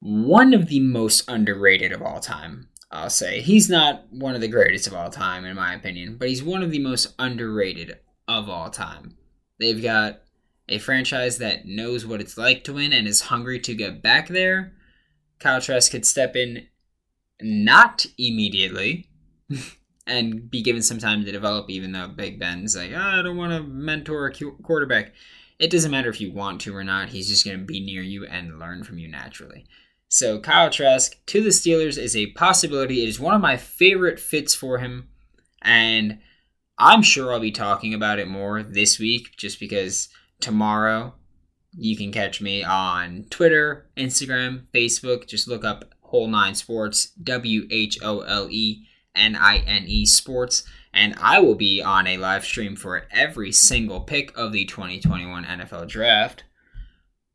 one 0.00 0.54
of 0.54 0.68
the 0.68 0.80
most 0.80 1.28
underrated 1.28 1.92
of 1.92 2.00
all 2.00 2.18
time. 2.18 2.70
I'll 2.90 3.10
say. 3.10 3.42
He's 3.42 3.68
not 3.68 4.06
one 4.10 4.34
of 4.34 4.40
the 4.40 4.48
greatest 4.48 4.86
of 4.86 4.94
all 4.94 5.10
time, 5.10 5.44
in 5.44 5.54
my 5.54 5.74
opinion, 5.74 6.16
but 6.16 6.30
he's 6.30 6.42
one 6.42 6.62
of 6.62 6.70
the 6.70 6.78
most 6.78 7.12
underrated 7.18 7.98
of 8.26 8.48
all 8.48 8.70
time. 8.70 9.18
They've 9.60 9.82
got 9.82 10.22
a 10.66 10.78
franchise 10.78 11.36
that 11.36 11.66
knows 11.66 12.06
what 12.06 12.22
it's 12.22 12.38
like 12.38 12.64
to 12.64 12.72
win 12.72 12.94
and 12.94 13.06
is 13.06 13.20
hungry 13.20 13.60
to 13.60 13.74
get 13.74 14.00
back 14.00 14.28
there. 14.28 14.72
Kyle 15.40 15.60
Trask 15.60 15.90
could 15.90 16.06
step 16.06 16.36
in 16.36 16.68
not 17.42 18.06
immediately 18.16 19.10
and 20.06 20.50
be 20.50 20.62
given 20.62 20.82
some 20.82 20.98
time 20.98 21.24
to 21.24 21.32
develop, 21.32 21.70
even 21.70 21.92
though 21.92 22.08
Big 22.08 22.38
Ben's 22.38 22.76
like, 22.76 22.92
oh, 22.92 22.98
I 22.98 23.22
don't 23.22 23.36
want 23.36 23.52
to 23.52 23.62
mentor 23.62 24.26
a 24.26 24.32
quarterback. 24.62 25.12
It 25.58 25.70
doesn't 25.70 25.90
matter 25.90 26.10
if 26.10 26.20
you 26.20 26.32
want 26.32 26.60
to 26.62 26.76
or 26.76 26.84
not, 26.84 27.10
he's 27.10 27.28
just 27.28 27.44
going 27.44 27.58
to 27.58 27.64
be 27.64 27.80
near 27.80 28.02
you 28.02 28.26
and 28.26 28.58
learn 28.58 28.84
from 28.84 28.98
you 28.98 29.08
naturally. 29.08 29.66
So 30.08 30.38
Kyle 30.38 30.70
Trask 30.70 31.16
to 31.26 31.42
the 31.42 31.48
Steelers 31.48 31.98
is 31.98 32.14
a 32.14 32.32
possibility. 32.32 33.02
It 33.02 33.08
is 33.08 33.18
one 33.18 33.34
of 33.34 33.40
my 33.40 33.56
favorite 33.56 34.20
fits 34.20 34.54
for 34.54 34.78
him, 34.78 35.08
and 35.62 36.18
I'm 36.78 37.02
sure 37.02 37.32
I'll 37.32 37.40
be 37.40 37.50
talking 37.50 37.94
about 37.94 38.18
it 38.18 38.28
more 38.28 38.62
this 38.62 38.98
week 38.98 39.36
just 39.36 39.58
because 39.58 40.08
tomorrow 40.40 41.14
you 41.72 41.96
can 41.96 42.12
catch 42.12 42.40
me 42.40 42.62
on 42.62 43.26
Twitter, 43.30 43.90
Instagram, 43.96 44.66
Facebook. 44.72 45.26
Just 45.26 45.48
look 45.48 45.64
up 45.64 45.94
Whole 46.00 46.28
Nine 46.28 46.54
Sports, 46.54 47.06
W 47.22 47.66
H 47.70 47.98
O 48.02 48.20
L 48.20 48.48
E 48.50 48.86
N 49.14 49.36
I 49.36 49.58
N 49.58 49.84
E 49.86 50.06
Sports, 50.06 50.64
and 50.92 51.14
I 51.20 51.40
will 51.40 51.54
be 51.54 51.82
on 51.82 52.06
a 52.06 52.18
live 52.18 52.44
stream 52.44 52.76
for 52.76 53.06
every 53.10 53.52
single 53.52 54.00
pick 54.00 54.36
of 54.36 54.52
the 54.52 54.64
2021 54.64 55.44
NFL 55.44 55.88
Draft. 55.88 56.44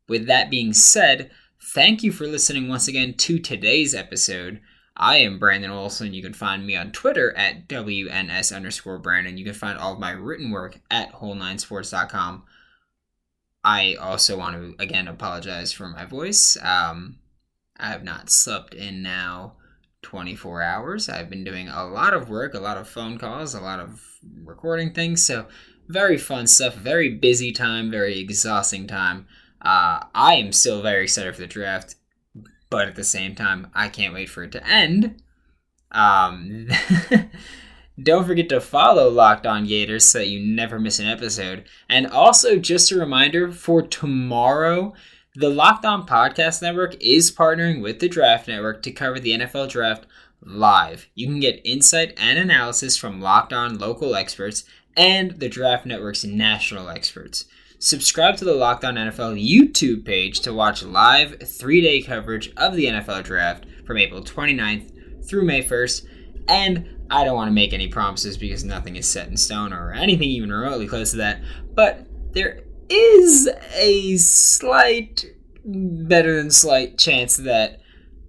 With 0.08 0.26
that 0.26 0.50
being 0.50 0.72
said, 0.72 1.30
Thank 1.62 2.02
you 2.02 2.10
for 2.10 2.26
listening 2.26 2.68
once 2.68 2.88
again 2.88 3.14
to 3.14 3.38
today's 3.38 3.94
episode. 3.94 4.60
I 4.96 5.18
am 5.18 5.38
Brandon 5.38 5.70
Olsen. 5.70 6.14
You 6.14 6.22
can 6.22 6.32
find 6.32 6.66
me 6.66 6.74
on 6.74 6.90
Twitter 6.90 7.36
at 7.36 7.68
WNS 7.68 8.54
underscore 8.54 8.98
Brandon. 8.98 9.36
You 9.36 9.44
can 9.44 9.54
find 9.54 9.78
all 9.78 9.92
of 9.92 10.00
my 10.00 10.10
written 10.10 10.50
work 10.50 10.80
at 10.90 11.12
whole9sports.com. 11.12 12.44
I 13.62 13.94
also 13.94 14.38
want 14.38 14.56
to 14.56 14.82
again 14.82 15.06
apologize 15.06 15.70
for 15.70 15.86
my 15.86 16.06
voice. 16.06 16.56
Um, 16.62 17.18
I 17.76 17.88
have 17.88 18.02
not 18.04 18.30
slept 18.30 18.74
in 18.74 19.02
now 19.02 19.56
24 20.02 20.62
hours. 20.62 21.08
I've 21.08 21.30
been 21.30 21.44
doing 21.44 21.68
a 21.68 21.84
lot 21.84 22.14
of 22.14 22.28
work, 22.28 22.54
a 22.54 22.60
lot 22.60 22.76
of 22.76 22.88
phone 22.88 23.18
calls, 23.18 23.54
a 23.54 23.60
lot 23.60 23.80
of 23.80 24.18
recording 24.44 24.92
things. 24.92 25.24
So, 25.24 25.46
very 25.88 26.16
fun 26.16 26.46
stuff, 26.46 26.74
very 26.74 27.10
busy 27.10 27.52
time, 27.52 27.90
very 27.90 28.18
exhausting 28.18 28.86
time. 28.86 29.26
Uh, 29.60 30.04
I 30.14 30.34
am 30.34 30.52
still 30.52 30.82
very 30.82 31.04
excited 31.04 31.34
for 31.34 31.40
the 31.40 31.46
draft, 31.46 31.96
but 32.70 32.88
at 32.88 32.94
the 32.94 33.04
same 33.04 33.34
time, 33.34 33.70
I 33.74 33.88
can't 33.88 34.14
wait 34.14 34.30
for 34.30 34.44
it 34.44 34.52
to 34.52 34.66
end. 34.66 35.22
Um, 35.90 36.68
don't 38.02 38.26
forget 38.26 38.48
to 38.50 38.60
follow 38.60 39.10
Locked 39.10 39.46
On 39.46 39.66
Gators 39.66 40.08
so 40.08 40.18
that 40.20 40.28
you 40.28 40.40
never 40.40 40.78
miss 40.78 40.98
an 40.98 41.06
episode. 41.06 41.64
And 41.88 42.06
also, 42.06 42.56
just 42.56 42.92
a 42.92 42.98
reminder 42.98 43.50
for 43.50 43.82
tomorrow, 43.82 44.94
the 45.40 45.48
Locked 45.48 45.86
On 45.86 46.06
Podcast 46.06 46.60
Network 46.60 46.94
is 47.00 47.32
partnering 47.32 47.80
with 47.80 47.98
the 47.98 48.10
Draft 48.10 48.46
Network 48.46 48.82
to 48.82 48.92
cover 48.92 49.18
the 49.18 49.30
NFL 49.30 49.70
Draft 49.70 50.06
live. 50.42 51.08
You 51.14 51.26
can 51.28 51.40
get 51.40 51.62
insight 51.64 52.12
and 52.18 52.38
analysis 52.38 52.98
from 52.98 53.22
Locked 53.22 53.54
On 53.54 53.78
local 53.78 54.14
experts 54.14 54.64
and 54.98 55.30
the 55.40 55.48
Draft 55.48 55.86
Network's 55.86 56.24
national 56.24 56.90
experts. 56.90 57.46
Subscribe 57.78 58.36
to 58.36 58.44
the 58.44 58.52
Locked 58.52 58.84
On 58.84 58.96
NFL 58.96 59.42
YouTube 59.42 60.04
page 60.04 60.40
to 60.40 60.52
watch 60.52 60.82
live 60.82 61.40
three 61.42 61.80
day 61.80 62.02
coverage 62.02 62.52
of 62.58 62.76
the 62.76 62.84
NFL 62.84 63.24
draft 63.24 63.64
from 63.86 63.96
April 63.96 64.22
29th 64.22 65.26
through 65.26 65.46
May 65.46 65.64
1st. 65.64 66.06
And 66.48 67.06
I 67.10 67.24
don't 67.24 67.36
want 67.36 67.48
to 67.48 67.54
make 67.54 67.72
any 67.72 67.88
promises 67.88 68.36
because 68.36 68.62
nothing 68.62 68.96
is 68.96 69.08
set 69.08 69.28
in 69.28 69.38
stone 69.38 69.72
or 69.72 69.94
anything 69.94 70.28
even 70.28 70.52
remotely 70.52 70.86
close 70.86 71.12
to 71.12 71.16
that. 71.16 71.40
But 71.74 72.06
there 72.34 72.64
is 72.90 73.48
a 73.74 74.16
slight, 74.16 75.24
better 75.64 76.36
than 76.36 76.50
slight 76.50 76.98
chance 76.98 77.36
that 77.36 77.80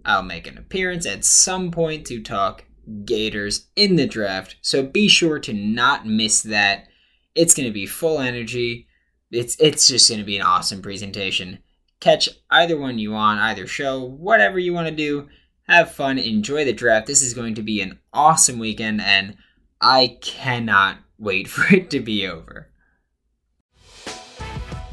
I'll 0.05 0.23
make 0.23 0.47
an 0.47 0.57
appearance 0.57 1.05
at 1.05 1.25
some 1.25 1.71
point 1.71 2.05
to 2.07 2.21
talk 2.21 2.65
Gators 3.05 3.67
in 3.75 3.95
the 3.95 4.07
draft. 4.07 4.57
So 4.61 4.83
be 4.83 5.07
sure 5.07 5.39
to 5.39 5.53
not 5.53 6.05
miss 6.05 6.41
that. 6.41 6.87
It's 7.35 7.53
going 7.53 7.67
to 7.67 7.73
be 7.73 7.85
full 7.85 8.19
energy 8.19 8.87
it's 9.31 9.55
it's 9.59 9.87
just 9.87 10.09
going 10.09 10.19
to 10.19 10.25
be 10.25 10.37
an 10.37 10.43
awesome 10.43 10.81
presentation. 10.81 11.59
Catch 11.99 12.29
either 12.49 12.77
one 12.77 12.99
you 12.99 13.11
want, 13.11 13.39
either 13.39 13.67
show, 13.67 14.03
whatever 14.03 14.59
you 14.59 14.73
want 14.73 14.87
to 14.87 14.95
do. 14.95 15.29
Have 15.67 15.91
fun, 15.91 16.17
enjoy 16.17 16.65
the 16.65 16.73
draft. 16.73 17.07
This 17.07 17.21
is 17.21 17.33
going 17.33 17.55
to 17.55 17.61
be 17.61 17.81
an 17.81 17.99
awesome 18.11 18.59
weekend, 18.59 18.99
and 19.01 19.37
I 19.79 20.17
cannot 20.21 20.97
wait 21.17 21.47
for 21.49 21.73
it 21.73 21.89
to 21.91 21.99
be 21.99 22.27
over. 22.27 22.70